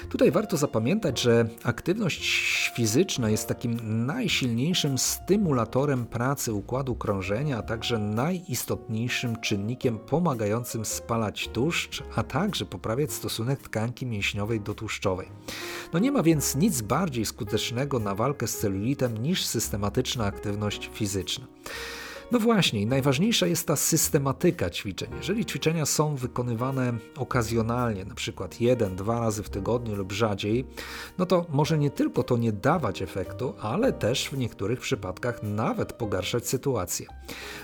Tutaj 0.08 0.30
warto 0.30 0.56
zapamiętać, 0.56 1.20
że 1.20 1.48
aktywność 1.62 2.72
fizyczna 2.76 3.30
jest 3.30 3.48
takim 3.48 4.06
najsilniejszym 4.06 4.98
stymulatorem 4.98 6.06
pracy 6.06 6.52
układu 6.52 6.94
krążenia, 6.94 7.58
a 7.58 7.62
także 7.62 7.98
najistotniejszym 7.98 9.40
czynnikiem 9.40 9.98
pomagającym 9.98 10.84
spalać 10.84 11.48
tłuszcz, 11.48 12.02
a 12.16 12.22
także 12.22 12.66
poprawiać 12.66 13.12
stosunek 13.12 13.62
tkanki 13.62 14.06
mięśniowej 14.06 14.60
do 14.60 14.74
tłuszczowej. 14.74 15.28
No 15.92 15.98
nie 15.98 16.12
ma 16.12 16.22
więc 16.22 16.56
nic 16.56 16.82
bardziej 16.82 17.26
skutecznego 17.26 17.98
na 17.98 18.14
walkę 18.14 18.46
z 18.46 18.58
celulitem 18.58 19.18
niż 19.18 19.46
systematyczna 19.46 20.24
aktywność 20.24 20.90
fizyczna. 20.94 21.46
No 22.32 22.38
właśnie, 22.38 22.86
najważniejsza 22.86 23.46
jest 23.46 23.66
ta 23.66 23.76
systematyka 23.76 24.70
ćwiczeń. 24.70 25.08
Jeżeli 25.16 25.46
ćwiczenia 25.46 25.86
są 25.86 26.16
wykonywane 26.16 26.92
okazjonalnie, 27.16 28.04
na 28.04 28.14
przykład 28.14 28.60
jeden, 28.60 28.96
dwa 28.96 29.20
razy 29.20 29.42
w 29.42 29.50
tygodniu 29.50 29.96
lub 29.96 30.12
rzadziej, 30.12 30.64
no 31.18 31.26
to 31.26 31.46
może 31.48 31.78
nie 31.78 31.90
tylko 31.90 32.22
to 32.22 32.36
nie 32.36 32.52
dawać 32.52 33.02
efektu, 33.02 33.54
ale 33.60 33.92
też 33.92 34.28
w 34.28 34.38
niektórych 34.38 34.80
przypadkach 34.80 35.42
nawet 35.42 35.92
pogarszać 35.92 36.48
sytuację. 36.48 37.06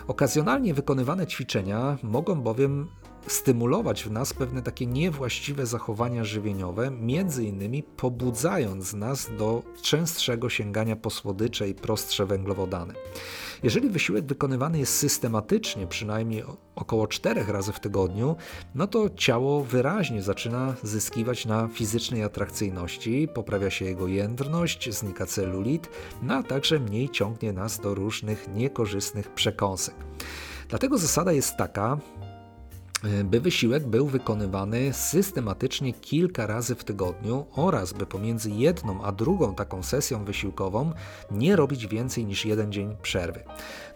Okazjonalnie 0.09 0.75
wykonywane 0.75 1.27
ćwiczenia 1.27 1.99
mogą 2.03 2.35
bowiem 2.35 2.89
stymulować 3.27 4.05
w 4.05 4.11
nas 4.11 4.33
pewne 4.33 4.63
takie 4.63 4.87
niewłaściwe 4.87 5.67
zachowania 5.67 6.25
żywieniowe, 6.25 6.91
między 6.91 7.45
innymi 7.45 7.83
pobudzając 7.83 8.95
nas 8.95 9.31
do 9.39 9.63
częstszego 9.83 10.49
sięgania 10.49 10.97
po 10.97 11.11
słodycze 11.11 11.69
i 11.69 11.75
prostsze 11.75 12.27
węglowodany. 12.27 12.95
Jeżeli 13.63 13.89
wysiłek 13.89 14.25
wykonywany 14.27 14.79
jest 14.79 14.95
systematycznie, 14.99 15.87
przynajmniej 15.87 16.45
około 16.75 17.07
4 17.07 17.45
razy 17.49 17.73
w 17.73 17.81
tygodniu, 17.81 18.37
no 18.75 18.87
to 18.87 19.11
ciało 19.11 19.65
wyraźnie 19.65 20.23
zaczyna 20.23 20.75
zyskiwać 20.83 21.47
na 21.47 21.69
fizycznej 21.69 22.23
atrakcyjności, 22.23 23.29
poprawia 23.35 23.71
się 23.71 23.85
jego 23.85 24.07
jędrność, 24.07 24.95
znika 24.95 25.27
celulit, 25.27 25.89
no 26.23 26.35
a 26.35 26.43
także 26.43 26.81
mniej 26.81 27.11
ciągnie 27.11 27.53
nas 27.53 27.81
do 27.81 27.95
różnych 27.95 28.49
niekorzystnych 28.55 29.35
przekąsek. 29.35 29.95
Dlatego 30.69 30.99
zasada 30.99 31.33
jest 31.33 31.57
taka, 31.57 31.99
by 33.25 33.41
wysiłek 33.41 33.87
był 33.87 34.07
wykonywany 34.07 34.93
systematycznie 34.93 35.93
kilka 35.93 36.47
razy 36.47 36.75
w 36.75 36.85
tygodniu 36.85 37.47
oraz 37.53 37.93
by 37.93 38.07
pomiędzy 38.07 38.51
jedną 38.51 39.05
a 39.05 39.13
drugą 39.13 39.55
taką 39.55 39.83
sesją 39.83 40.25
wysiłkową 40.25 40.93
nie 41.31 41.57
robić 41.57 41.87
więcej 41.87 42.25
niż 42.25 42.45
jeden 42.45 42.73
dzień 42.73 42.97
przerwy. 43.03 43.41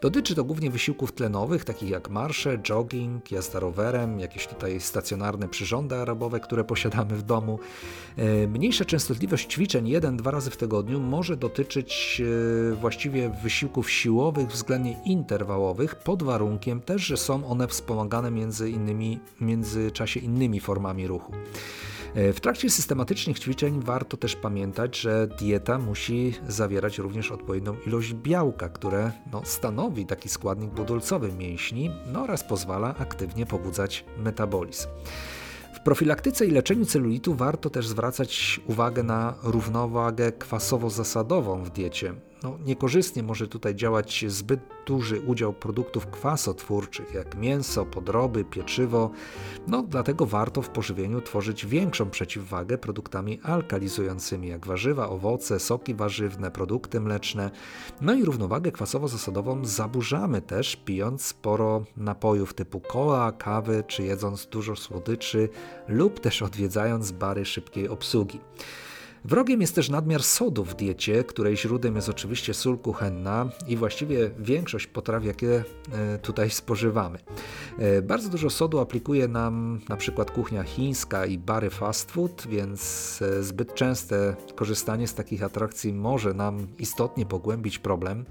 Dotyczy 0.01 0.35
to 0.35 0.45
głównie 0.45 0.71
wysiłków 0.71 1.13
tlenowych, 1.13 1.65
takich 1.65 1.91
jak 1.91 2.11
marsze, 2.11 2.59
jogging, 2.59 3.31
jazda 3.31 3.61
rowerem, 3.61 4.21
jakieś 4.21 4.47
tutaj 4.47 4.81
stacjonarne 4.81 5.49
przyrządy 5.49 5.95
aerobowe, 5.95 6.41
które 6.41 6.65
posiadamy 6.65 7.17
w 7.17 7.23
domu. 7.23 7.59
E, 8.17 8.47
mniejsza 8.47 8.85
częstotliwość 8.85 9.53
ćwiczeń 9.53 9.89
jeden-dwa 9.89 10.31
razy 10.31 10.51
w 10.51 10.57
tygodniu 10.57 11.01
może 11.01 11.37
dotyczyć 11.37 12.23
e, 12.73 12.75
właściwie 12.75 13.31
wysiłków 13.43 13.91
siłowych 13.91 14.49
względnie 14.49 14.97
interwałowych, 15.05 15.95
pod 15.95 16.23
warunkiem 16.23 16.81
też, 16.81 17.03
że 17.03 17.17
są 17.17 17.47
one 17.47 17.69
wspomagane 17.69 18.31
między 18.31 18.71
innymi 18.71 19.21
w 19.37 19.41
międzyczasie 19.41 20.21
innymi 20.21 20.61
formami 20.61 21.07
ruchu. 21.07 21.33
W 22.15 22.41
trakcie 22.41 22.71
systematycznych 22.71 23.39
ćwiczeń 23.39 23.81
warto 23.85 24.17
też 24.17 24.37
pamiętać, 24.37 25.01
że 25.01 25.29
dieta 25.39 25.79
musi 25.79 26.35
zawierać 26.49 26.99
również 26.99 27.33
odpowiednią 27.33 27.77
ilość 27.87 28.15
białka, 28.15 28.69
które 28.69 29.13
no, 29.33 29.43
stanowi 29.45 30.07
taki 30.07 30.29
składnik 30.29 30.71
budulcowy 30.71 31.33
mięśni 31.33 31.91
no, 32.13 32.23
oraz 32.23 32.45
pozwala 32.45 32.95
aktywnie 32.99 33.47
pobudzać 33.47 34.05
metabolizm. 34.19 34.89
W 35.75 35.81
profilaktyce 35.81 36.47
i 36.47 36.51
leczeniu 36.51 36.87
celulitu 36.87 37.35
warto 37.35 37.71
też 37.71 37.89
zwracać 37.89 38.61
uwagę 38.67 39.03
na 39.03 39.35
równowagę 39.43 40.33
kwasowo-zasadową 40.33 41.65
w 41.65 41.71
diecie. 41.71 42.15
No, 42.43 42.59
niekorzystnie 42.65 43.23
może 43.23 43.49
tutaj 43.49 43.75
działać 43.75 44.25
zbyt 44.29 44.61
duży 44.87 45.21
udział 45.21 45.53
produktów 45.53 46.07
kwasotwórczych, 46.07 47.15
jak 47.15 47.37
mięso, 47.37 47.87
podroby, 47.87 48.45
pieczywo. 48.45 49.11
No, 49.67 49.83
dlatego 49.83 50.27
warto 50.27 50.63
w 50.63 50.69
pożywieniu 50.69 51.21
tworzyć 51.21 51.67
większą 51.67 52.11
przeciwwagę 52.11 52.79
produktami 52.79 53.41
alkalizującymi, 53.43 54.49
jak 54.49 54.67
warzywa, 54.67 55.09
owoce, 55.09 55.59
soki 55.59 55.95
warzywne, 55.95 56.51
produkty 56.51 57.01
mleczne. 57.01 57.51
No 58.01 58.15
i 58.15 58.25
równowagę 58.25 58.73
kwasowo-zasadową 58.73 59.65
zaburzamy 59.65 60.43
też 60.43 60.77
pijąc 60.77 61.25
sporo 61.25 61.85
napojów 61.97 62.55
typu 62.55 62.81
kola, 62.81 63.33
kawy, 63.33 63.85
czy 63.87 64.03
jedząc 64.03 64.47
dużo 64.47 64.77
słodyczy 64.77 65.49
lub 65.89 66.21
też 66.21 66.43
odwiedzając 66.43 67.13
bary 67.13 67.45
szybkiej 67.45 67.89
obsługi. 67.89 68.41
Wrogiem 69.25 69.61
jest 69.61 69.75
też 69.75 69.89
nadmiar 69.89 70.23
sodu 70.23 70.65
w 70.65 70.75
diecie, 70.75 71.25
której 71.25 71.57
źródłem 71.57 71.97
jest 71.97 72.09
oczywiście 72.09 72.55
sól 72.55 72.79
kuchenna 72.79 73.49
i 73.69 73.77
właściwie 73.77 74.31
większość 74.39 74.87
potraw, 74.87 75.25
jakie 75.25 75.65
e, 75.93 76.19
tutaj 76.19 76.51
spożywamy. 76.51 77.19
E, 77.79 78.03
bardzo 78.03 78.29
dużo 78.29 78.51
sodu 78.51 78.79
aplikuje 78.79 79.29
nam 79.29 79.81
na 79.89 79.97
przykład 79.97 80.31
kuchnia 80.31 80.63
chińska 80.63 81.27
i 81.27 81.39
bary 81.39 81.71
fast 81.71 82.11
food, 82.11 82.47
więc 82.49 83.23
e, 83.23 83.43
zbyt 83.43 83.75
częste 83.75 84.37
korzystanie 84.55 85.09
z 85.09 85.15
takich 85.15 85.43
atrakcji 85.43 85.93
może 85.93 86.35
nam 86.35 86.67
istotnie 86.79 87.27
pogłębić 87.27 87.79
problem. 87.79 88.25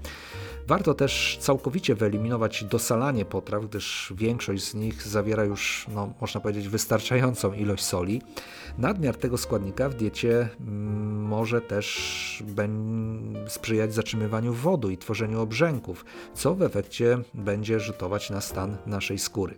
Warto 0.66 0.94
też 0.94 1.38
całkowicie 1.40 1.94
wyeliminować 1.94 2.64
dosalanie 2.64 3.24
potraw, 3.24 3.66
gdyż 3.66 4.12
większość 4.16 4.64
z 4.64 4.74
nich 4.74 5.02
zawiera 5.02 5.44
już, 5.44 5.86
no, 5.94 6.12
można 6.20 6.40
powiedzieć, 6.40 6.68
wystarczającą 6.68 7.52
ilość 7.52 7.84
soli. 7.84 8.22
Nadmiar 8.78 9.16
tego 9.16 9.38
składnika 9.38 9.88
w 9.88 9.94
diecie 9.94 10.48
mm, 10.60 10.79
może 11.28 11.60
też 11.60 12.44
sprzyjać 13.48 13.94
zatrzymywaniu 13.94 14.52
wody 14.54 14.92
i 14.92 14.98
tworzeniu 14.98 15.40
obrzęków, 15.40 16.04
co 16.34 16.54
w 16.54 16.62
efekcie 16.62 17.18
będzie 17.34 17.80
rzutować 17.80 18.30
na 18.30 18.40
stan 18.40 18.76
naszej 18.86 19.18
skóry. 19.18 19.54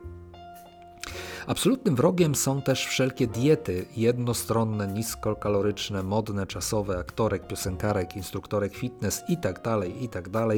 Absolutnym 1.46 1.96
wrogiem 1.96 2.34
są 2.34 2.62
też 2.62 2.86
wszelkie 2.86 3.26
diety 3.26 3.86
jednostronne, 3.96 4.88
niskokaloryczne, 4.88 6.02
modne, 6.02 6.46
czasowe, 6.46 6.98
aktorek, 6.98 7.46
piosenkarek, 7.46 8.16
instruktorek 8.16 8.74
fitness 8.74 9.22
itd., 9.28 9.60
tak 9.62 10.02
itd. 10.02 10.30
Tak 10.30 10.56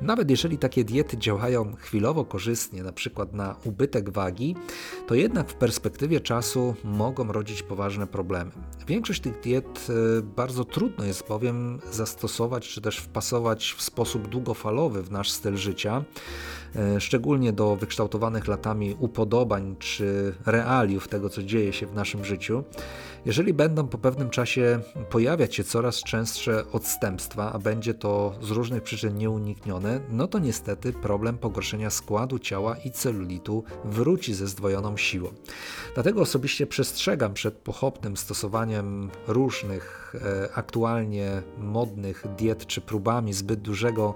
Nawet 0.00 0.30
jeżeli 0.30 0.58
takie 0.58 0.84
diety 0.84 1.18
działają 1.18 1.76
chwilowo 1.76 2.24
korzystnie, 2.24 2.82
na 2.82 2.92
przykład 2.92 3.32
na 3.32 3.56
ubytek 3.64 4.10
wagi, 4.10 4.56
to 5.06 5.14
jednak 5.14 5.50
w 5.50 5.54
perspektywie 5.54 6.20
czasu 6.20 6.74
mogą 6.84 7.32
rodzić 7.32 7.62
poważne 7.62 8.06
problemy. 8.06 8.50
Większość 8.86 9.20
tych 9.20 9.40
diet 9.40 9.86
e, 10.18 10.22
bardzo 10.22 10.64
trudno 10.64 11.04
jest 11.04 11.28
bowiem 11.28 11.80
zastosować 11.92 12.68
czy 12.68 12.80
też 12.80 12.98
wpasować 12.98 13.74
w 13.78 13.82
sposób 13.82 14.28
długofalowy 14.28 15.02
w 15.02 15.10
nasz 15.10 15.30
styl 15.30 15.56
życia. 15.56 16.04
E, 16.76 17.00
szczególnie 17.00 17.52
do 17.52 17.76
wykształtowanych 17.76 18.48
latami 18.48 18.96
upodobań 18.98 19.76
czy 19.78 20.23
realiów 20.46 21.08
tego, 21.08 21.30
co 21.30 21.42
dzieje 21.42 21.72
się 21.72 21.86
w 21.86 21.94
naszym 21.94 22.24
życiu, 22.24 22.64
jeżeli 23.26 23.54
będą 23.54 23.88
po 23.88 23.98
pewnym 23.98 24.30
czasie 24.30 24.80
pojawiać 25.10 25.54
się 25.54 25.64
coraz 25.64 26.02
częstsze 26.02 26.64
odstępstwa, 26.72 27.52
a 27.52 27.58
będzie 27.58 27.94
to 27.94 28.34
z 28.42 28.50
różnych 28.50 28.82
przyczyn 28.82 29.18
nieuniknione, 29.18 30.00
no 30.10 30.26
to 30.26 30.38
niestety 30.38 30.92
problem 30.92 31.38
pogorszenia 31.38 31.90
składu 31.90 32.38
ciała 32.38 32.76
i 32.76 32.90
celulitu 32.90 33.64
wróci 33.84 34.34
ze 34.34 34.46
zdwojoną 34.46 34.96
siłą. 34.96 35.28
Dlatego 35.94 36.20
osobiście 36.20 36.66
przestrzegam 36.66 37.34
przed 37.34 37.54
pochopnym 37.54 38.16
stosowaniem 38.16 39.10
różnych 39.26 40.14
e, 40.14 40.48
aktualnie 40.54 41.42
modnych 41.58 42.24
diet 42.38 42.66
czy 42.66 42.80
próbami 42.80 43.32
zbyt 43.32 43.60
dużego 43.60 44.14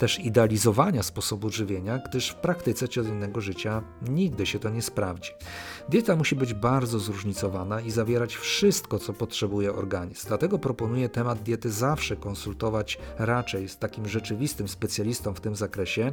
też 0.00 0.18
idealizowania 0.18 1.02
sposobu 1.02 1.50
żywienia, 1.50 1.98
gdyż 1.98 2.30
w 2.30 2.34
praktyce 2.34 2.88
codziennego 2.88 3.40
życia 3.40 3.82
nigdy 4.08 4.46
się 4.46 4.58
to 4.58 4.68
nie 4.68 4.82
sprawdzi. 4.82 5.30
Dieta 5.88 6.16
musi 6.16 6.36
być 6.36 6.54
bardzo 6.54 6.98
zróżnicowana 6.98 7.80
i 7.80 7.90
zawierać 7.90 8.36
wszystko, 8.36 8.98
co 8.98 9.12
potrzebuje 9.12 9.72
organizm. 9.74 10.28
Dlatego 10.28 10.58
proponuję 10.58 11.08
temat 11.08 11.42
diety 11.42 11.70
zawsze 11.70 12.16
konsultować 12.16 12.98
raczej 13.18 13.68
z 13.68 13.78
takim 13.78 14.08
rzeczywistym 14.08 14.68
specjalistą 14.68 15.34
w 15.34 15.40
tym 15.40 15.56
zakresie. 15.56 16.12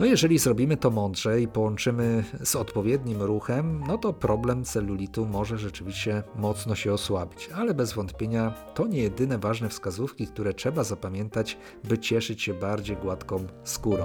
No 0.00 0.06
jeżeli 0.06 0.38
zrobimy 0.38 0.76
to 0.76 0.90
mądrze 0.90 1.40
i 1.40 1.48
połączymy 1.48 2.24
z 2.44 2.56
odpowiednim 2.56 3.22
ruchem, 3.22 3.84
no 3.86 3.98
to 3.98 4.12
problem 4.12 4.64
celulitu 4.64 5.26
może 5.26 5.58
rzeczywiście 5.58 6.22
mocno 6.36 6.74
się 6.74 6.92
osłabić. 6.92 7.48
Ale 7.54 7.74
bez 7.74 7.92
wątpienia 7.92 8.54
to 8.74 8.86
nie 8.86 9.02
jedyne 9.02 9.38
ważne 9.38 9.68
wskazówki, 9.68 10.26
które 10.26 10.54
trzeba 10.54 10.84
zapamiętać, 10.84 11.58
by 11.84 11.98
cieszyć 11.98 12.42
się 12.42 12.54
bardziej 12.54 12.96
gładką 12.96 13.46
skórą. 13.64 14.04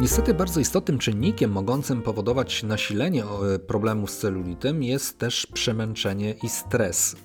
Niestety 0.00 0.34
bardzo 0.34 0.60
istotnym 0.60 0.98
czynnikiem 0.98 1.50
mogącym 1.50 2.02
powodować 2.02 2.62
nasilenie 2.62 3.24
e, 3.24 3.58
problemu 3.58 4.06
z 4.06 4.18
celulitem 4.18 4.82
jest 4.82 5.18
też 5.18 5.46
przemęczenie 5.46 6.34
i 6.42 6.48
stres. 6.48 7.16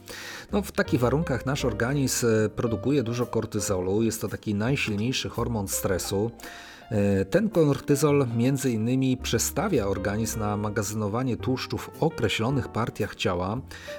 No, 0.53 0.61
w 0.61 0.71
takich 0.71 0.99
warunkach 0.99 1.45
nasz 1.45 1.65
organizm 1.65 2.27
produkuje 2.55 3.03
dużo 3.03 3.25
kortyzolu, 3.25 4.01
jest 4.03 4.21
to 4.21 4.27
taki 4.27 4.55
najsilniejszy 4.55 5.29
hormon 5.29 5.67
stresu. 5.67 6.31
E, 6.91 7.25
ten 7.25 7.49
kortyzol 7.49 8.27
między 8.35 8.71
innymi 8.71 9.17
przestawia 9.17 9.87
organizm 9.87 10.39
na 10.39 10.57
magazynowanie 10.57 11.37
tłuszczów 11.37 11.91
w 11.93 12.03
określonych 12.03 12.67
partiach 12.67 13.15
ciała. 13.15 13.57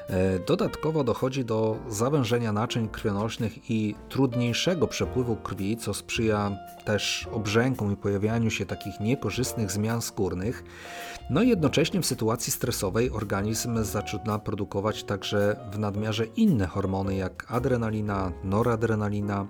E, 0.09 0.39
dodatkowo 0.39 1.05
dochodzi 1.05 1.45
do 1.45 1.77
zawężenia 1.89 2.53
naczyń 2.53 2.89
krwionośnych 2.89 3.71
i 3.71 3.95
trudniejszego 4.09 4.87
przepływu 4.87 5.37
krwi, 5.37 5.77
co 5.77 5.95
sprzyja 5.95 6.57
też 6.85 7.29
obrzękom 7.33 7.93
i 7.93 7.97
pojawianiu 7.97 8.51
się 8.51 8.67
takich 8.67 9.01
niekorzystnych 9.01 9.71
zmian 9.71 10.03
skórnych. 10.03 10.65
No 11.31 11.43
i 11.43 11.49
jednocześnie 11.49 12.01
w 12.01 12.07
sytuacji 12.07 12.53
stresowej 12.53 13.11
organizm 13.11 13.85
zaczyna 13.85 14.39
produkować 14.39 15.05
także 15.05 15.57
w 15.73 15.79
nadmiarze 15.79 16.25
inne 16.25 16.67
hormony 16.67 17.17
jak 17.17 17.47
adrenalina, 17.49 18.33
noradrenalina. 18.45 19.47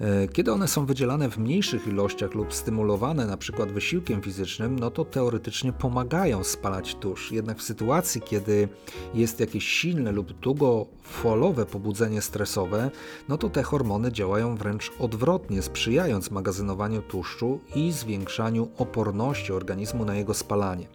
E, 0.00 0.28
kiedy 0.28 0.52
one 0.52 0.68
są 0.68 0.86
wydzielane 0.86 1.30
w 1.30 1.38
mniejszych 1.38 1.86
ilościach 1.86 2.34
lub 2.34 2.54
stymulowane 2.54 3.26
przykład 3.36 3.72
wysiłkiem 3.72 4.22
fizycznym, 4.22 4.78
no 4.78 4.90
to 4.90 5.04
teoretycznie 5.04 5.72
pomagają 5.72 6.44
spalać 6.44 6.94
tusz. 6.94 7.32
Jednak 7.32 7.58
w 7.58 7.62
sytuacji, 7.62 8.20
kiedy 8.20 8.68
jest 9.14 9.40
jakieś 9.40 9.66
silne 9.66 10.12
lub 10.12 10.32
długofalowe 10.32 11.66
pobudzenie 11.66 12.22
stresowe, 12.22 12.90
no 13.28 13.38
to 13.38 13.50
te 13.50 13.62
hormony 13.62 14.12
działają 14.12 14.56
wręcz 14.56 14.92
odwrotnie, 14.98 15.62
sprzyjając 15.62 16.30
magazynowaniu 16.30 17.02
tłuszczu 17.02 17.60
i 17.74 17.92
zwiększaniu 17.92 18.68
oporności 18.78 19.52
organizmu 19.52 20.04
na 20.04 20.14
jego 20.14 20.34
spalanie. 20.34 20.86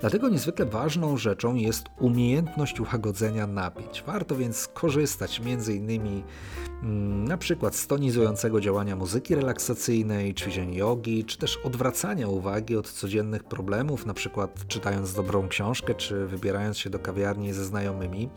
Dlatego 0.00 0.28
niezwykle 0.28 0.66
ważną 0.66 1.16
rzeczą 1.16 1.54
jest 1.54 1.84
umiejętność 1.98 2.80
ułagodzenia 2.80 3.46
napięć. 3.46 4.02
Warto 4.06 4.36
więc 4.36 4.68
korzystać 4.68 5.40
m.in. 5.44 6.22
Mm, 6.82 7.28
na 7.28 7.36
przykład 7.36 7.76
z 7.76 7.86
tonizującego 8.36 8.60
działania 8.60 8.96
muzyki 8.96 9.34
relaksacyjnej, 9.34 10.34
ćwiczeń 10.34 10.74
jogi, 10.74 11.24
czy 11.24 11.38
też 11.38 11.56
odwracania 11.56 12.28
uwagi 12.28 12.76
od 12.76 12.90
codziennych 12.90 13.44
problemów, 13.44 14.06
przykład 14.14 14.66
czytając 14.68 15.14
dobrą 15.14 15.48
książkę, 15.48 15.94
czy 15.94 16.26
wybierając 16.26 16.78
się 16.78 16.90
do 16.90 16.98
kawiarni 16.98 17.52
ze 17.52 17.64
znajomymi. 17.64 18.28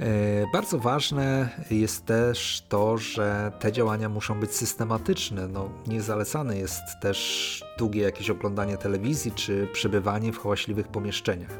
E, 0.00 0.06
bardzo 0.52 0.78
ważne 0.78 1.48
jest 1.70 2.04
też 2.06 2.62
to, 2.68 2.98
że 2.98 3.52
te 3.60 3.72
działania 3.72 4.08
muszą 4.08 4.40
być 4.40 4.54
systematyczne. 4.54 5.48
No, 5.48 5.70
niezalecane 5.86 6.58
jest 6.58 6.82
też 7.00 7.64
długie 7.78 8.02
jakieś 8.02 8.30
oglądanie 8.30 8.76
telewizji 8.76 9.32
czy 9.32 9.68
przebywanie 9.72 10.32
w 10.32 10.38
hałaśliwych 10.38 10.88
pomieszczeniach. 10.88 11.58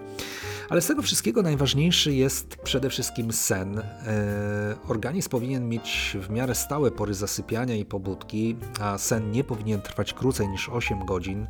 Ale 0.68 0.80
z 0.80 0.86
tego 0.86 1.02
wszystkiego 1.02 1.42
najważniejszy 1.42 2.12
jest 2.12 2.56
przede 2.56 2.90
wszystkim 2.90 3.32
sen. 3.32 3.78
E, 3.78 3.84
organizm 4.88 5.28
powinien 5.30 5.68
mieć 5.68 6.16
w 6.20 6.30
miarę 6.30 6.54
stałe 6.54 6.90
pory 6.90 7.14
zasypiania 7.14 7.74
i 7.74 7.84
pobudki, 7.84 8.56
a 8.80 8.98
sen 8.98 9.30
nie 9.30 9.44
powinien 9.44 9.82
trwać 9.82 10.14
krócej 10.14 10.48
niż 10.48 10.68
8 10.68 11.04
godzin. 11.06 11.46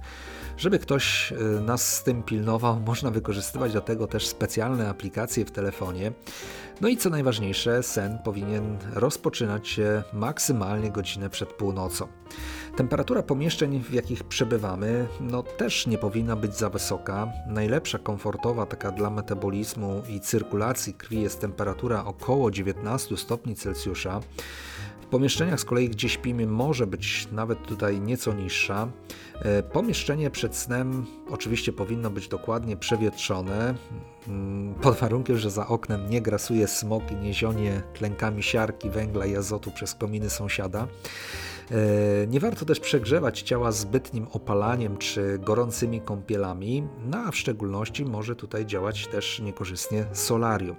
Żeby 0.56 0.78
ktoś 0.78 1.32
e, 1.32 1.60
nas 1.60 1.96
z 1.96 2.02
tym 2.02 2.22
pilnował, 2.22 2.80
można 2.86 3.10
wykorzystywać 3.10 3.72
do 3.72 3.80
tego 3.80 4.06
też 4.06 4.26
specjalne 4.26 4.88
aplikacje 4.88 5.44
w 5.44 5.50
telefonie. 5.50 6.12
No 6.80 6.88
i 6.88 6.96
co 6.96 7.10
najważniejsze, 7.10 7.82
sen 7.82 8.18
powinien 8.24 8.78
rozpoczynać 8.94 9.68
się 9.68 10.02
maksymalnie 10.12 10.90
godzinę 10.90 11.30
przed 11.30 11.48
północą. 11.48 12.08
Temperatura 12.76 13.22
pomieszczeń, 13.22 13.80
w 13.80 13.92
jakich 13.92 14.24
przebywamy, 14.24 15.06
no 15.20 15.42
też 15.42 15.86
nie 15.86 15.98
powinna 15.98 16.36
być 16.36 16.56
za 16.56 16.70
wysoka. 16.70 17.32
Najlepsza, 17.46 17.98
komfortowa, 17.98 18.66
taka 18.66 18.90
dla 18.90 19.10
metabolizmu 19.10 20.02
i 20.08 20.20
cyrkulacji 20.20 20.94
krwi 20.94 21.22
jest 21.22 21.40
temperatura 21.40 22.04
około 22.04 22.50
19 22.50 23.16
stopni 23.16 23.56
Celsjusza. 23.56 24.20
W 25.04 25.06
pomieszczeniach 25.06 25.60
z 25.60 25.64
kolei, 25.64 25.88
gdzie 25.88 26.08
śpimy, 26.08 26.46
może 26.46 26.86
być 26.86 27.28
nawet 27.32 27.62
tutaj 27.62 28.00
nieco 28.00 28.32
niższa. 28.32 28.88
E, 29.40 29.62
pomieszczenie 29.62 30.30
przed 30.30 30.56
snem 30.56 31.06
oczywiście 31.30 31.72
powinno 31.72 32.10
być 32.10 32.28
dokładnie 32.28 32.76
przewietrzone, 32.76 33.74
mm, 34.28 34.74
pod 34.74 34.96
warunkiem, 34.96 35.38
że 35.38 35.50
za 35.50 35.66
oknem 35.66 36.10
nie 36.10 36.22
grasuje 36.22 36.68
smog 36.68 37.10
i 37.10 37.16
nie 37.16 37.34
zionie 37.34 37.82
tlenkami 37.94 38.42
siarki, 38.42 38.90
węgla 38.90 39.26
i 39.26 39.36
azotu 39.36 39.70
przez 39.70 39.94
kominy 39.94 40.30
sąsiada. 40.30 40.86
E, 41.70 42.26
nie 42.26 42.40
warto 42.40 42.64
też 42.64 42.80
przegrzewać 42.80 43.42
ciała 43.42 43.72
zbytnim 43.72 44.26
opalaniem 44.32 44.96
czy 44.96 45.38
gorącymi 45.38 46.00
kąpielami, 46.00 46.88
no 47.06 47.18
a 47.18 47.30
w 47.30 47.36
szczególności 47.36 48.04
może 48.04 48.36
tutaj 48.36 48.66
działać 48.66 49.06
też 49.06 49.40
niekorzystnie 49.40 50.06
solarium. 50.12 50.76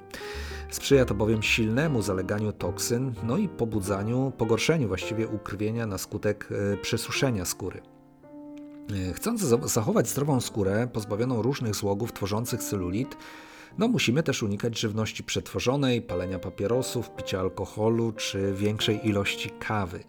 Sprzyja 0.69 1.05
to 1.05 1.13
bowiem 1.13 1.43
silnemu 1.43 2.01
zaleganiu 2.01 2.51
toksyn, 2.51 3.13
no 3.23 3.37
i 3.37 3.49
pobudzaniu, 3.49 4.31
pogorszeniu 4.37 4.87
właściwie 4.87 5.27
ukrwienia 5.27 5.87
na 5.87 5.97
skutek 5.97 6.49
e, 6.51 6.77
przesuszenia 6.77 7.45
skóry. 7.45 7.81
E, 9.09 9.13
chcąc 9.13 9.41
zachować 9.63 10.09
zdrową 10.09 10.41
skórę, 10.41 10.87
pozbawioną 10.93 11.41
różnych 11.41 11.75
złogów 11.75 12.13
tworzących 12.13 12.63
celulit, 12.63 13.17
no 13.77 13.87
musimy 13.87 14.23
też 14.23 14.43
unikać 14.43 14.79
żywności 14.79 15.23
przetworzonej, 15.23 16.01
palenia 16.01 16.39
papierosów, 16.39 17.09
picia 17.15 17.39
alkoholu 17.39 18.11
czy 18.11 18.53
większej 18.53 19.07
ilości 19.07 19.49
kawy. 19.59 20.03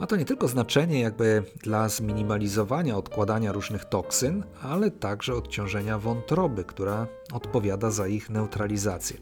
Ma 0.00 0.06
to 0.06 0.16
nie 0.16 0.24
tylko 0.24 0.48
znaczenie 0.48 1.00
jakby 1.00 1.42
dla 1.62 1.88
zminimalizowania 1.88 2.96
odkładania 2.96 3.52
różnych 3.52 3.84
toksyn, 3.84 4.44
ale 4.62 4.90
także 4.90 5.34
odciążenia 5.34 5.98
wątroby, 5.98 6.64
która 6.64 7.06
odpowiada 7.32 7.90
za 7.90 8.08
ich 8.08 8.30
neutralizację. 8.30 9.16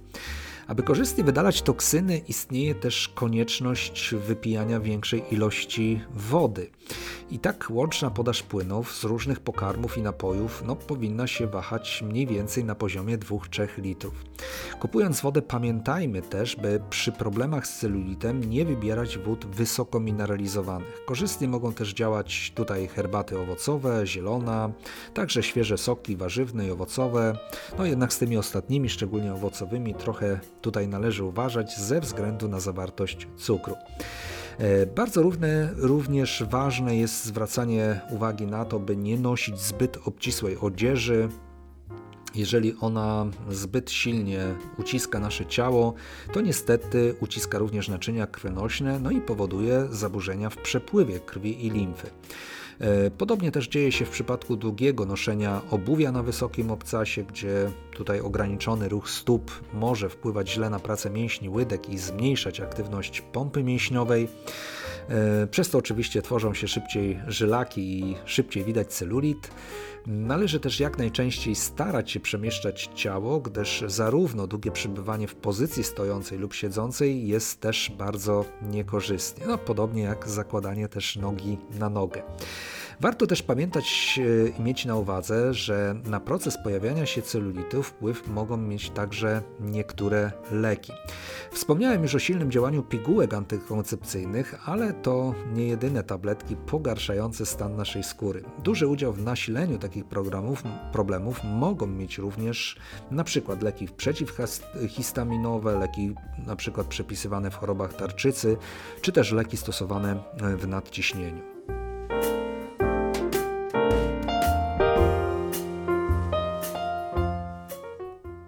Aby 0.66 0.82
korzystnie 0.82 1.24
wydalać 1.24 1.62
toksyny, 1.62 2.18
istnieje 2.18 2.74
też 2.74 3.08
konieczność 3.08 4.14
wypijania 4.14 4.80
większej 4.80 5.22
ilości 5.30 6.00
wody. 6.10 6.70
I 7.30 7.38
tak 7.38 7.66
łączna 7.70 8.10
podaż 8.10 8.42
płynów 8.42 8.94
z 8.96 9.04
różnych 9.04 9.40
pokarmów 9.40 9.98
i 9.98 10.02
napojów 10.02 10.62
no, 10.66 10.76
powinna 10.76 11.26
się 11.26 11.46
wahać 11.46 12.04
mniej 12.06 12.26
więcej 12.26 12.64
na 12.64 12.74
poziomie 12.74 13.18
2-3 13.18 13.82
litrów. 13.82 14.14
Kupując 14.80 15.20
wodę 15.20 15.42
pamiętajmy 15.42 16.22
też, 16.22 16.56
by 16.56 16.80
przy 16.90 17.12
problemach 17.12 17.66
z 17.66 17.78
celulitem 17.78 18.44
nie 18.44 18.64
wybierać 18.64 19.18
wód 19.18 19.46
wysoko 19.46 20.00
mineralizowanych. 20.00 21.04
Korzystnie 21.04 21.48
mogą 21.48 21.72
też 21.72 21.94
działać 21.94 22.52
tutaj 22.54 22.88
herbaty 22.88 23.38
owocowe, 23.38 24.06
zielona, 24.06 24.70
także 25.14 25.42
świeże 25.42 25.78
soki 25.78 26.16
warzywne 26.16 26.66
i 26.66 26.70
owocowe. 26.70 27.38
No 27.78 27.86
jednak 27.86 28.12
z 28.12 28.18
tymi 28.18 28.36
ostatnimi, 28.36 28.88
szczególnie 28.88 29.34
owocowymi, 29.34 29.94
trochę 29.94 30.40
tutaj 30.60 30.88
należy 30.88 31.24
uważać 31.24 31.78
ze 31.78 32.00
względu 32.00 32.48
na 32.48 32.60
zawartość 32.60 33.28
cukru. 33.36 33.74
E, 34.58 34.86
bardzo 34.86 35.22
równe, 35.22 35.74
również 35.76 36.44
ważne 36.50 36.96
jest 36.96 37.24
zwracanie 37.24 38.00
uwagi 38.10 38.46
na 38.46 38.64
to, 38.64 38.78
by 38.78 38.96
nie 38.96 39.18
nosić 39.18 39.60
zbyt 39.60 39.98
obcisłej 40.04 40.58
odzieży, 40.58 41.28
jeżeli 42.34 42.74
ona 42.80 43.26
zbyt 43.50 43.90
silnie 43.90 44.54
uciska 44.78 45.20
nasze 45.20 45.46
ciało, 45.46 45.94
to 46.32 46.40
niestety 46.40 47.14
uciska 47.20 47.58
również 47.58 47.88
naczynia 47.88 48.26
krwionośne, 48.26 48.98
no 48.98 49.10
i 49.10 49.20
powoduje 49.20 49.86
zaburzenia 49.90 50.50
w 50.50 50.56
przepływie 50.56 51.20
krwi 51.20 51.66
i 51.66 51.70
limfy. 51.70 52.10
E, 52.82 53.10
podobnie 53.10 53.52
też 53.52 53.68
dzieje 53.68 53.92
się 53.92 54.04
w 54.04 54.10
przypadku 54.10 54.56
długiego 54.56 55.06
noszenia 55.06 55.62
obuwia 55.70 56.12
na 56.12 56.22
wysokim 56.22 56.70
obcasie, 56.70 57.22
gdzie 57.24 57.70
tutaj 57.94 58.20
ograniczony 58.20 58.88
ruch 58.88 59.10
stóp 59.10 59.50
może 59.74 60.08
wpływać 60.08 60.50
źle 60.50 60.70
na 60.70 60.78
pracę 60.78 61.10
mięśni 61.10 61.48
łydek 61.48 61.88
i 61.88 61.98
zmniejszać 61.98 62.60
aktywność 62.60 63.20
pompy 63.20 63.64
mięśniowej. 63.64 64.28
E, 65.12 65.46
przez 65.46 65.70
to 65.70 65.78
oczywiście 65.78 66.22
tworzą 66.22 66.54
się 66.54 66.68
szybciej 66.68 67.20
żylaki 67.26 68.00
i 68.00 68.16
szybciej 68.24 68.64
widać 68.64 68.94
celulit. 68.94 69.50
Należy 70.06 70.60
też 70.60 70.80
jak 70.80 70.98
najczęściej 70.98 71.54
starać 71.54 72.10
się 72.10 72.20
przemieszczać 72.20 72.90
ciało, 72.94 73.40
gdyż 73.40 73.84
zarówno 73.86 74.46
długie 74.46 74.70
przebywanie 74.70 75.28
w 75.28 75.34
pozycji 75.34 75.84
stojącej 75.84 76.38
lub 76.38 76.54
siedzącej 76.54 77.28
jest 77.28 77.60
też 77.60 77.92
bardzo 77.98 78.44
niekorzystnie. 78.62 79.46
No, 79.46 79.58
podobnie 79.58 80.02
jak 80.02 80.28
zakładanie 80.28 80.88
też 80.88 81.16
nogi 81.16 81.58
na 81.78 81.90
nogę. 81.90 82.22
Warto 83.00 83.26
też 83.26 83.42
pamiętać 83.42 84.20
e, 84.22 84.48
i 84.48 84.62
mieć 84.62 84.84
na 84.84 84.96
uwadze, 84.96 85.54
że 85.54 85.94
na 86.04 86.20
proces 86.20 86.58
pojawiania 86.64 87.06
się 87.06 87.22
celulitu 87.22 87.82
wpływ 87.82 88.28
mogą 88.28 88.56
mieć 88.56 88.90
także 88.90 89.42
niektóre 89.60 90.32
leki. 90.50 90.92
Wspomniałem 91.50 92.02
już 92.02 92.14
o 92.14 92.18
silnym 92.18 92.50
działaniu 92.50 92.82
pigułek 92.82 93.34
antykoncepcyjnych, 93.34 94.68
ale 94.68 94.92
to 94.92 95.34
nie 95.54 95.66
jedyne 95.66 96.02
tabletki 96.02 96.56
pogarszające 96.56 97.46
stan 97.46 97.76
naszej 97.76 98.04
skóry. 98.04 98.42
Duży 98.64 98.86
udział 98.86 99.12
w 99.12 99.22
nasileniu 99.22 99.78
takich 99.78 100.04
programów, 100.04 100.62
problemów 100.92 101.40
mogą 101.44 101.86
mieć 101.86 102.18
również 102.18 102.76
przykład 103.24 103.62
leki 103.62 103.88
przeciwhistaminowe, 103.96 105.78
leki 105.78 106.14
przykład 106.56 106.86
przepisywane 106.86 107.50
w 107.50 107.56
chorobach 107.56 107.94
tarczycy, 107.94 108.56
czy 109.00 109.12
też 109.12 109.32
leki 109.32 109.56
stosowane 109.56 110.16
w 110.56 110.68
nadciśnieniu. 110.68 111.51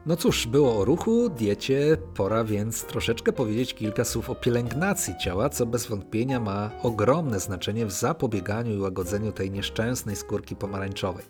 No 0.06 0.16
cóż, 0.16 0.46
było 0.46 0.78
o 0.78 0.84
ruchu, 0.84 1.30
diecie, 1.30 1.96
pora 2.14 2.44
więc 2.44 2.84
troszeczkę 2.84 3.32
powiedzieć 3.32 3.74
kilka 3.74 4.04
słów 4.04 4.30
o 4.30 4.34
pielęgnacji 4.34 5.14
ciała, 5.24 5.48
co 5.48 5.66
bez 5.66 5.86
wątpienia 5.86 6.40
ma 6.40 6.70
ogromne 6.82 7.40
znaczenie 7.40 7.86
w 7.86 7.92
zapobieganiu 7.92 8.74
i 8.74 8.80
łagodzeniu 8.80 9.32
tej 9.32 9.50
nieszczęsnej 9.50 10.16
skórki 10.16 10.56
pomarańczowej. 10.56 11.24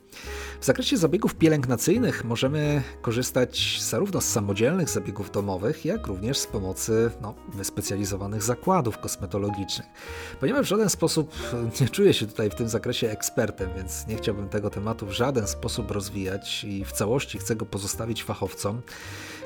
W 0.61 0.65
zakresie 0.65 0.97
zabiegów 0.97 1.35
pielęgnacyjnych 1.35 2.25
możemy 2.25 2.83
korzystać 3.03 3.79
zarówno 3.83 4.21
z 4.21 4.25
samodzielnych 4.25 4.89
zabiegów 4.89 5.31
domowych, 5.31 5.85
jak 5.85 6.07
również 6.07 6.39
z 6.39 6.47
pomocy 6.47 7.11
no, 7.23 7.35
wyspecjalizowanych 7.55 8.43
zakładów 8.43 8.99
kosmetologicznych. 8.99 9.87
Ponieważ 10.41 10.67
w 10.67 10.69
żaden 10.69 10.89
sposób 10.89 11.35
nie 11.81 11.89
czuję 11.89 12.15
się 12.15 12.27
tutaj 12.27 12.51
w 12.51 12.55
tym 12.55 12.69
zakresie 12.69 13.11
ekspertem, 13.11 13.71
więc 13.77 14.07
nie 14.07 14.17
chciałbym 14.17 14.49
tego 14.49 14.71
tematu 14.71 15.07
w 15.07 15.13
żaden 15.13 15.47
sposób 15.47 15.91
rozwijać 15.91 16.65
i 16.65 16.85
w 16.85 16.93
całości 16.93 17.39
chcę 17.39 17.57
go 17.57 17.67
pozostawić 17.67 18.25
fachowcom. 18.25 18.64
co. 18.65 18.83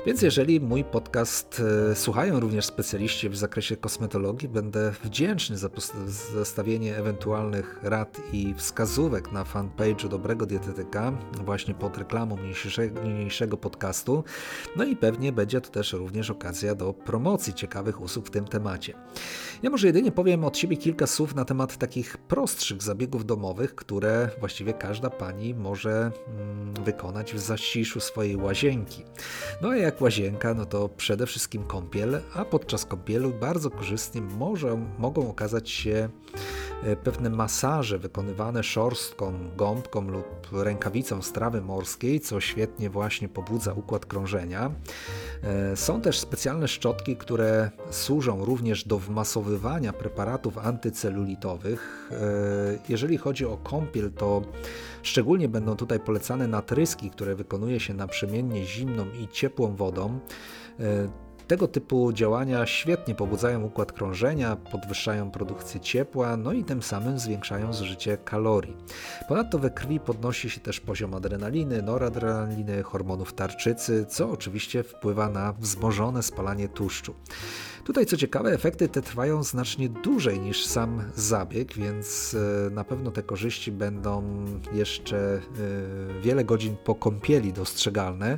Więc 0.05 0.21
jeżeli 0.21 0.59
mój 0.59 0.83
podcast 0.83 1.61
e, 1.91 1.95
słuchają 1.95 2.39
również 2.39 2.65
specjaliści 2.65 3.29
w 3.29 3.37
zakresie 3.37 3.77
kosmetologii, 3.77 4.49
będę 4.49 4.91
wdzięczny 5.03 5.57
za 5.57 5.69
zostawienie 6.33 6.97
ewentualnych 6.97 7.79
rad 7.83 8.21
i 8.33 8.53
wskazówek 8.57 9.31
na 9.31 9.43
fanpage'u 9.43 10.09
Dobrego 10.09 10.45
Dietetyka, 10.45 11.11
właśnie 11.45 11.73
pod 11.73 11.97
reklamą 11.97 12.37
niniejszego 13.03 13.57
podcastu. 13.57 14.23
No 14.75 14.83
i 14.83 14.95
pewnie 14.95 15.31
będzie 15.31 15.61
to 15.61 15.69
też 15.69 15.93
również 15.93 16.29
okazja 16.29 16.75
do 16.75 16.93
promocji 16.93 17.53
ciekawych 17.53 18.01
usług 18.01 18.27
w 18.27 18.31
tym 18.31 18.45
temacie. 18.45 18.93
Ja 19.63 19.69
może 19.69 19.87
jedynie 19.87 20.11
powiem 20.11 20.43
od 20.43 20.57
siebie 20.57 20.77
kilka 20.77 21.07
słów 21.07 21.35
na 21.35 21.45
temat 21.45 21.77
takich 21.77 22.17
prostszych 22.17 22.83
zabiegów 22.83 23.25
domowych, 23.25 23.75
które 23.75 24.29
właściwie 24.39 24.73
każda 24.73 25.09
pani 25.09 25.55
może 25.55 26.11
mm, 26.27 26.73
wykonać 26.85 27.33
w 27.33 27.39
zaciszu 27.39 27.99
swojej 27.99 28.35
łazienki. 28.35 29.03
No 29.61 29.73
jak 29.73 29.88
łazienka, 30.01 30.53
no 30.53 30.65
to 30.65 30.89
przede 30.89 31.25
wszystkim 31.25 31.63
kąpiel, 31.63 32.21
a 32.33 32.45
podczas 32.45 32.85
kąpielu 32.85 33.33
bardzo 33.33 33.69
korzystnie 33.69 34.21
może, 34.21 34.85
mogą 34.97 35.29
okazać 35.29 35.69
się 35.69 36.09
pewne 37.03 37.29
masaże 37.29 37.99
wykonywane 37.99 38.63
szorstką, 38.63 39.33
gąbką 39.57 40.01
lub 40.01 40.47
rękawicą 40.51 41.21
strawy 41.21 41.61
morskiej, 41.61 42.19
co 42.19 42.41
świetnie 42.41 42.89
właśnie 42.89 43.29
pobudza 43.29 43.73
układ 43.73 44.05
krążenia. 44.05 44.71
E, 45.43 45.75
są 45.75 46.01
też 46.01 46.19
specjalne 46.19 46.67
szczotki, 46.67 47.17
które 47.17 47.71
służą 47.89 48.45
również 48.45 48.83
do 48.83 48.99
wmasowywania 48.99 49.93
preparatów 49.93 50.57
antycelulitowych. 50.57 52.09
E, 52.11 52.79
jeżeli 52.89 53.17
chodzi 53.17 53.45
o 53.45 53.57
kąpiel, 53.57 54.11
to 54.11 54.41
szczególnie 55.03 55.49
będą 55.49 55.75
tutaj 55.75 55.99
polecane 55.99 56.47
natryski, 56.47 57.09
które 57.09 57.35
wykonuje 57.35 57.79
się 57.79 57.93
naprzemiennie 57.93 58.65
zimną 58.65 59.05
i 59.23 59.27
ciepłą 59.27 59.75
wodą. 59.75 60.19
Tego 61.49 61.67
typu 61.67 62.13
działania 62.13 62.65
świetnie 62.65 63.15
pobudzają 63.15 63.63
układ 63.63 63.91
krążenia, 63.91 64.55
podwyższają 64.55 65.31
produkcję 65.31 65.79
ciepła, 65.79 66.37
no 66.37 66.53
i 66.53 66.63
tym 66.63 66.83
samym 66.83 67.19
zwiększają 67.19 67.73
zużycie 67.73 68.17
kalorii. 68.17 68.77
Ponadto 69.27 69.59
we 69.59 69.69
krwi 69.69 69.99
podnosi 69.99 70.49
się 70.49 70.59
też 70.59 70.79
poziom 70.79 71.13
adrenaliny, 71.13 71.81
noradrenaliny, 71.81 72.83
hormonów 72.83 73.33
tarczycy, 73.33 74.05
co 74.09 74.31
oczywiście 74.31 74.83
wpływa 74.83 75.29
na 75.29 75.53
wzmożone 75.53 76.23
spalanie 76.23 76.67
tłuszczu. 76.67 77.15
Tutaj 77.83 78.05
co 78.05 78.17
ciekawe, 78.17 78.51
efekty 78.51 78.89
te 78.89 79.01
trwają 79.01 79.43
znacznie 79.43 79.89
dłużej 79.89 80.39
niż 80.39 80.65
sam 80.65 81.03
zabieg, 81.15 81.73
więc 81.73 82.35
e, 82.67 82.69
na 82.69 82.83
pewno 82.83 83.11
te 83.11 83.23
korzyści 83.23 83.71
będą 83.71 84.45
jeszcze 84.73 85.17
e, 85.17 86.21
wiele 86.21 86.43
godzin 86.43 86.75
po 86.83 86.95
kąpieli 86.95 87.53
dostrzegalne. 87.53 88.37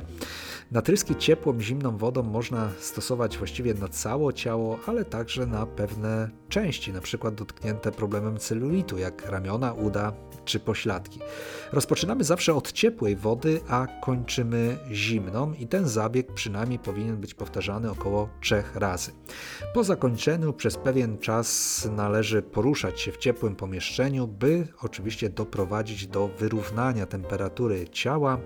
Natryski 0.72 1.16
ciepłą, 1.16 1.60
zimną 1.60 1.96
wodą 1.96 2.22
można 2.22 2.70
stosować 2.78 3.38
właściwie 3.38 3.74
na 3.74 3.88
całe 3.88 4.34
ciało, 4.34 4.78
ale 4.86 5.04
także 5.04 5.46
na 5.46 5.66
pewne 5.66 6.30
części, 6.48 6.90
np. 6.90 7.32
dotknięte 7.32 7.92
problemem 7.92 8.38
celulitu, 8.38 8.98
jak 8.98 9.26
ramiona, 9.26 9.72
uda 9.72 10.12
czy 10.44 10.60
pośladki. 10.60 11.20
Rozpoczynamy 11.72 12.24
zawsze 12.24 12.54
od 12.54 12.72
ciepłej 12.72 13.16
wody, 13.16 13.60
a 13.68 13.86
kończymy 14.02 14.78
zimną 14.90 15.52
i 15.52 15.66
ten 15.66 15.88
zabieg 15.88 16.32
przynajmniej 16.32 16.78
powinien 16.78 17.16
być 17.16 17.34
powtarzany 17.34 17.90
około 17.90 18.28
trzech 18.40 18.76
razy. 18.76 19.12
Po 19.74 19.84
zakończeniu 19.84 20.52
przez 20.52 20.76
pewien 20.76 21.18
czas 21.18 21.88
należy 21.96 22.42
poruszać 22.42 23.00
się 23.00 23.12
w 23.12 23.18
ciepłym 23.18 23.56
pomieszczeniu, 23.56 24.28
by 24.28 24.68
oczywiście 24.82 25.30
doprowadzić 25.30 26.06
do 26.06 26.28
wyrównania 26.28 27.06
temperatury 27.06 27.88
ciała 27.88 28.38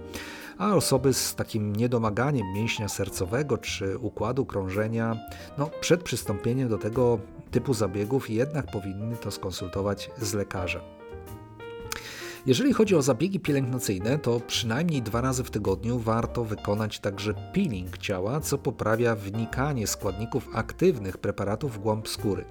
a 0.59 0.75
osoby 0.75 1.15
z 1.15 1.35
takim 1.35 1.77
niedomaganiem 1.77 2.53
mięśnia 2.53 2.89
sercowego 2.89 3.59
czy 3.59 3.99
układu 3.99 4.47
krążenia, 4.47 5.17
no, 5.59 5.71
przed 5.81 6.03
przystąpieniem 6.03 6.69
do 6.69 6.79
tego 6.79 7.19
typu 7.51 7.75
zabiegów 7.75 8.31
jednak 8.31 8.71
powinny 8.71 9.17
to 9.17 9.31
skonsultować 9.31 10.11
z 10.19 10.35
lekarzem. 10.35 10.96
Jeżeli 12.47 12.73
chodzi 12.73 12.97
o 12.97 13.03
zabiegi 13.03 13.41
pielęgnacyjne, 13.41 14.19
to 14.19 14.41
przynajmniej 14.41 15.03
dwa 15.03 15.21
razy 15.21 15.45
w 15.45 15.51
tygodniu 15.51 15.99
warto 15.99 16.45
wykonać 16.45 16.99
także 16.99 17.35
peeling 17.53 17.99
ciała, 17.99 18.41
co 18.41 18.59
poprawia 18.59 19.17
wnikanie 19.17 19.87
składników 19.87 20.49
aktywnych 20.53 21.19
preparatów 21.19 21.75
w 21.75 21.79
głąb 21.79 22.09
skóry. 22.09 22.45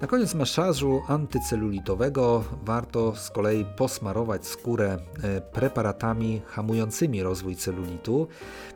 Na 0.00 0.06
koniec 0.06 0.34
masażu 0.34 1.02
antycelulitowego 1.08 2.44
warto 2.64 3.16
z 3.16 3.30
kolei 3.30 3.64
posmarować 3.76 4.46
skórę 4.46 4.98
e, 5.22 5.40
preparatami 5.40 6.40
hamującymi 6.46 7.22
rozwój 7.22 7.56
celulitu. 7.56 8.28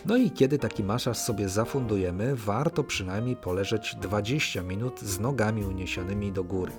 No 0.07 0.17
i 0.17 0.31
kiedy 0.31 0.59
taki 0.59 0.85
masaż 0.85 1.19
sobie 1.19 1.49
zafundujemy, 1.49 2.37
warto 2.37 2.85
przynajmniej 2.85 3.37
poleżeć 3.37 3.97
20 4.03 4.63
minut 4.63 5.01
z 5.01 5.21
nogami 5.21 5.65
uniesionymi 5.65 6.33
do 6.33 6.45
góry. 6.45 6.73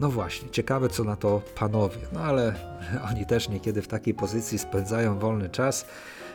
No 0.00 0.10
właśnie, 0.10 0.50
ciekawe 0.50 0.88
co 0.88 1.04
na 1.04 1.16
to 1.16 1.42
panowie, 1.54 1.98
no 2.12 2.20
ale 2.20 2.54
oni 3.10 3.26
też 3.26 3.48
niekiedy 3.48 3.82
w 3.82 3.88
takiej 3.88 4.14
pozycji 4.14 4.58
spędzają 4.58 5.18
wolny 5.18 5.48
czas, 5.48 5.86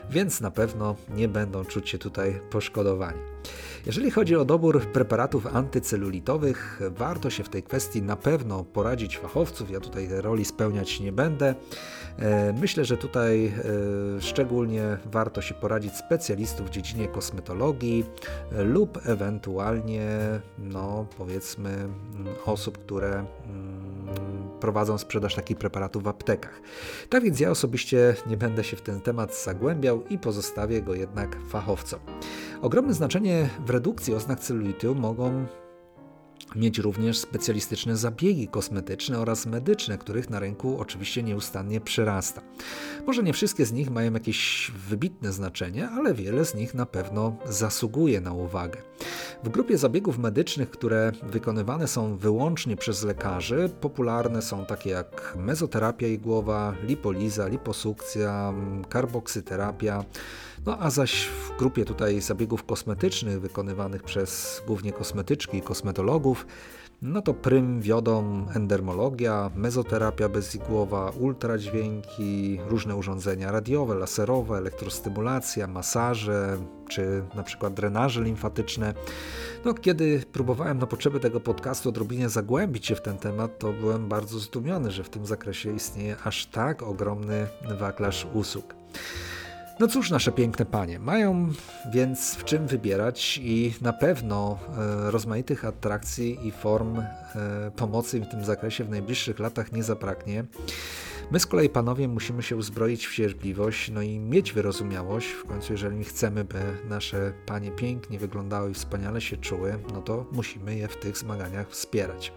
więc 0.10 0.42
na 0.42 0.52
pewno 0.52 0.96
nie 1.16 1.28
będą 1.28 1.66
czuć 1.66 1.90
się 1.90 1.98
tutaj 1.98 2.40
poszkodowani. 2.50 3.20
Jeżeli 3.86 4.12
chodzi 4.12 4.36
o 4.36 4.46
dobór 4.46 4.82
preparatów 4.82 5.48
antycelulitowych, 5.56 6.82
warto 6.90 7.30
się 7.30 7.44
w 7.44 7.50
tej 7.50 7.64
kwestii 7.64 8.02
na 8.02 8.16
pewno 8.16 8.64
poradzić 8.64 9.18
fachowców. 9.18 9.72
Ja 9.72 9.80
tutaj 9.80 10.08
roli 10.12 10.46
spełniać 10.46 11.00
nie 11.00 11.12
będę. 11.12 11.56
E, 12.20 12.54
myślę, 12.54 12.86
że 12.86 12.98
tutaj 12.98 13.46
e, 13.46 13.52
szczególnie 14.22 14.98
warto 15.06 15.42
się 15.42 15.54
poradzić 15.54 15.94
specjalistów 15.96 16.68
w 16.68 16.70
dziedzinie 16.70 17.08
kosmetologii 17.08 18.06
lub 18.52 19.00
ewentualnie, 19.06 20.10
no 20.58 21.06
powiedzmy, 21.18 21.88
osób, 22.46 22.78
które 22.78 23.10
mm, 23.10 24.33
prowadzą 24.64 24.98
sprzedaż 24.98 25.36
takich 25.36 25.58
preparatów 25.58 26.04
w 26.04 26.08
aptekach. 26.08 26.62
Tak 27.10 27.24
więc 27.24 27.40
ja 27.40 27.52
osobiście 27.52 28.16
nie 28.28 28.38
będę 28.38 28.64
się 28.64 28.78
w 28.78 28.82
ten 28.82 29.02
temat 29.02 29.36
zagłębiał 29.36 30.04
i 30.10 30.18
pozostawię 30.18 30.82
go 30.82 30.94
jednak 30.94 31.38
fachowcom. 31.50 32.00
Ogromne 32.62 32.94
znaczenie 32.94 33.50
w 33.66 33.70
redukcji 33.70 34.14
oznak 34.14 34.40
celulitu 34.40 34.96
mogą 34.96 35.46
mieć 36.56 36.78
również 36.78 37.18
specjalistyczne 37.18 37.98
zabiegi 37.98 38.48
kosmetyczne 38.48 39.20
oraz 39.20 39.46
medyczne, 39.46 39.98
których 39.98 40.30
na 40.30 40.40
rynku 40.40 40.80
oczywiście 40.80 41.24
nieustannie 41.24 41.82
przyrasta. 41.82 42.42
Może 43.08 43.24
nie 43.24 43.34
wszystkie 43.34 43.66
z 43.66 43.72
nich 43.72 43.92
mają 43.92 44.14
jakieś 44.14 44.72
wybitne 44.90 45.32
znaczenie, 45.32 45.90
ale 45.90 46.14
wiele 46.14 46.46
z 46.46 46.56
nich 46.56 46.74
na 46.74 46.86
pewno 46.86 47.36
zasługuje 47.46 48.22
na 48.22 48.34
uwagę. 48.34 48.82
W 49.44 49.50
grupie 49.50 49.78
zabiegów 49.78 50.18
medycznych, 50.18 50.70
które 50.70 51.12
wykonywane 51.24 51.88
są 51.88 52.18
wyłącznie 52.18 52.78
przez 52.78 53.04
lekarzy, 53.04 53.70
popularne 53.82 54.42
są 54.42 54.66
takie 54.66 54.90
jak 54.90 55.38
mezoterapia 55.40 56.08
igłowa, 56.08 56.76
lipoliza, 56.88 57.48
liposukcja, 57.48 58.54
karboksyterapia, 58.90 60.04
no 60.66 60.78
a 60.80 60.90
zaś 60.90 61.26
w 61.26 61.58
grupie 61.58 61.86
tutaj 61.86 62.22
zabiegów 62.22 62.64
kosmetycznych 62.64 63.42
wykonywanych 63.42 64.04
przez 64.04 64.62
głównie 64.68 64.92
kosmetyczki 64.92 65.58
i 65.58 65.62
kosmetologów, 65.62 66.46
no 67.02 67.22
to 67.22 67.34
prym 67.34 67.82
wiodą 67.82 68.46
endermologia, 68.56 69.52
mezoterapia 69.56 70.30
bezigłowa, 70.30 71.10
ultradźwięki, 71.20 72.60
różne 72.68 72.96
urządzenia 72.96 73.52
radiowe, 73.52 73.96
laserowe, 73.96 74.58
elektrostymulacja, 74.58 75.68
masaże 75.68 76.58
czy 76.90 77.24
na 77.36 77.44
przykład 77.44 77.74
drenaże 77.74 78.22
limfatyczne. 78.22 78.94
No, 79.66 79.74
kiedy 79.74 80.24
próbowałem 80.32 80.78
na 80.78 80.88
potrzeby 80.88 81.20
tego 81.20 81.40
podcastu 81.40 81.90
odrobinie 81.90 82.30
zagłębić 82.30 82.86
się 82.86 82.96
w 82.96 83.02
ten 83.02 83.18
temat, 83.18 83.60
to 83.60 83.74
byłem 83.74 84.10
bardzo 84.10 84.40
zdumiony, 84.40 84.92
że 84.92 85.04
w 85.04 85.10
tym 85.10 85.26
zakresie 85.26 85.76
istnieje 85.76 86.16
aż 86.24 86.46
tak 86.46 86.84
ogromny 86.84 87.48
wachlarz 87.80 88.28
usług. 88.34 88.76
No 89.80 89.88
cóż, 89.88 90.10
nasze 90.10 90.32
piękne 90.32 90.66
panie, 90.66 91.00
mają 91.00 91.50
więc 91.92 92.36
w 92.36 92.44
czym 92.44 92.68
wybierać 92.68 93.40
i 93.44 93.74
na 93.82 93.94
pewno 93.94 94.60
e, 95.08 95.12
rozmaitych 95.12 95.66
atrakcji 95.66 96.48
i 96.48 96.52
form 96.52 97.00
e, 97.00 97.06
pomocy 97.76 98.20
w 98.20 98.28
tym 98.28 98.46
zakresie 98.46 98.84
w 98.84 98.90
najbliższych 98.90 99.40
latach 99.40 99.72
nie 99.72 99.84
zabraknie. 99.84 100.46
My 101.32 101.40
z 101.40 101.46
kolei, 101.46 101.70
panowie, 101.70 102.08
musimy 102.08 102.44
się 102.44 102.56
uzbroić 102.56 103.08
w 103.08 103.16
cierpliwość, 103.16 103.92
no 103.92 104.02
i 104.02 104.20
mieć 104.20 104.54
wyrozumiałość. 104.54 105.28
W 105.28 105.44
końcu, 105.46 105.74
jeżeli 105.74 106.04
chcemy, 106.04 106.44
by 106.44 106.60
nasze 106.90 107.34
panie 107.46 107.72
pięknie 107.72 108.20
wyglądały 108.20 108.72
i 108.72 108.74
wspaniale 108.74 109.22
się 109.22 109.38
czuły, 109.38 109.80
no 109.94 110.02
to 110.02 110.26
musimy 110.32 110.76
je 110.76 110.88
w 110.88 110.98
tych 110.98 111.18
zmaganiach 111.18 111.70
wspierać. 111.70 112.34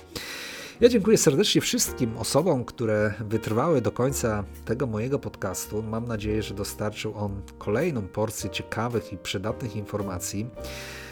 Ja 0.80 0.88
dziękuję 0.88 1.18
serdecznie 1.18 1.60
wszystkim 1.60 2.16
osobom, 2.18 2.64
które 2.64 3.14
wytrwały 3.20 3.80
do 3.80 3.92
końca 3.92 4.44
tego 4.64 4.86
mojego 4.86 5.18
podcastu. 5.18 5.82
Mam 5.82 6.08
nadzieję, 6.08 6.42
że 6.42 6.54
dostarczył 6.54 7.14
on 7.14 7.42
kolejną 7.58 8.02
porcję 8.02 8.50
ciekawych 8.50 9.12
i 9.12 9.18
przydatnych 9.18 9.76
informacji. 9.76 10.46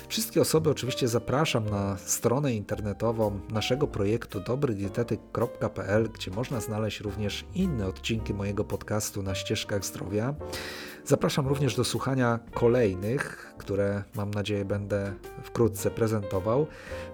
Wszystkie 0.08 0.40
osoby 0.40 0.70
oczywiście 0.70 1.08
zapraszam 1.08 1.70
na 1.70 1.96
stronę 1.96 2.54
internetową 2.54 3.40
naszego 3.50 3.86
projektu 3.86 4.40
dobrydietetyk.pl, 4.40 6.08
gdzie 6.14 6.30
można 6.30 6.60
znaleźć 6.60 7.00
również 7.00 7.44
inne 7.54 7.86
odcinki 7.86 8.34
mojego 8.34 8.64
podcastu 8.64 9.22
na 9.22 9.34
ścieżkach 9.34 9.84
zdrowia. 9.84 10.34
Zapraszam 11.06 11.46
również 11.46 11.76
do 11.76 11.84
słuchania 11.84 12.38
kolejnych, 12.54 13.54
które 13.58 14.02
mam 14.14 14.30
nadzieję 14.30 14.64
będę 14.64 15.12
wkrótce 15.42 15.90
prezentował. 15.90 16.66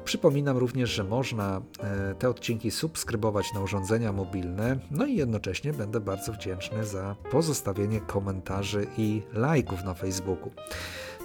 Przypominam 0.05 0.57
również, 0.57 0.91
że 0.91 1.05
można 1.05 1.63
e, 1.81 2.15
te 2.15 2.29
odcinki 2.29 2.71
subskrybować 2.71 3.53
na 3.55 3.61
urządzenia 3.61 4.13
mobilne, 4.13 4.79
no 4.91 5.07
i 5.07 5.17
jednocześnie 5.17 5.73
będę 5.73 6.01
bardzo 6.01 6.33
wdzięczny 6.33 6.85
za 6.85 7.17
pozostawienie 7.31 8.01
komentarzy 8.01 8.87
i 8.99 9.23
lajków 9.33 9.85
na 9.85 9.95
Facebooku. 9.95 10.51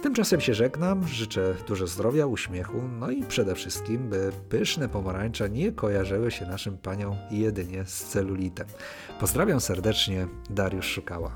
Tymczasem 0.02 0.40
się 0.40 0.54
żegnam, 0.54 1.08
życzę 1.08 1.54
dużo 1.68 1.86
zdrowia, 1.86 2.26
uśmiechu, 2.26 2.82
no 2.98 3.10
i 3.10 3.22
przede 3.22 3.54
wszystkim, 3.54 4.08
by 4.08 4.32
pyszne 4.48 4.88
pomarańcze 4.88 5.50
nie 5.50 5.72
kojarzyły 5.72 6.30
się 6.30 6.46
naszym 6.46 6.78
paniom 6.78 7.16
jedynie 7.30 7.84
z 7.84 8.04
celulitem. 8.04 8.66
Pozdrawiam 9.20 9.60
serdecznie, 9.60 10.28
Dariusz 10.50 10.86
Szukała. 10.86 11.32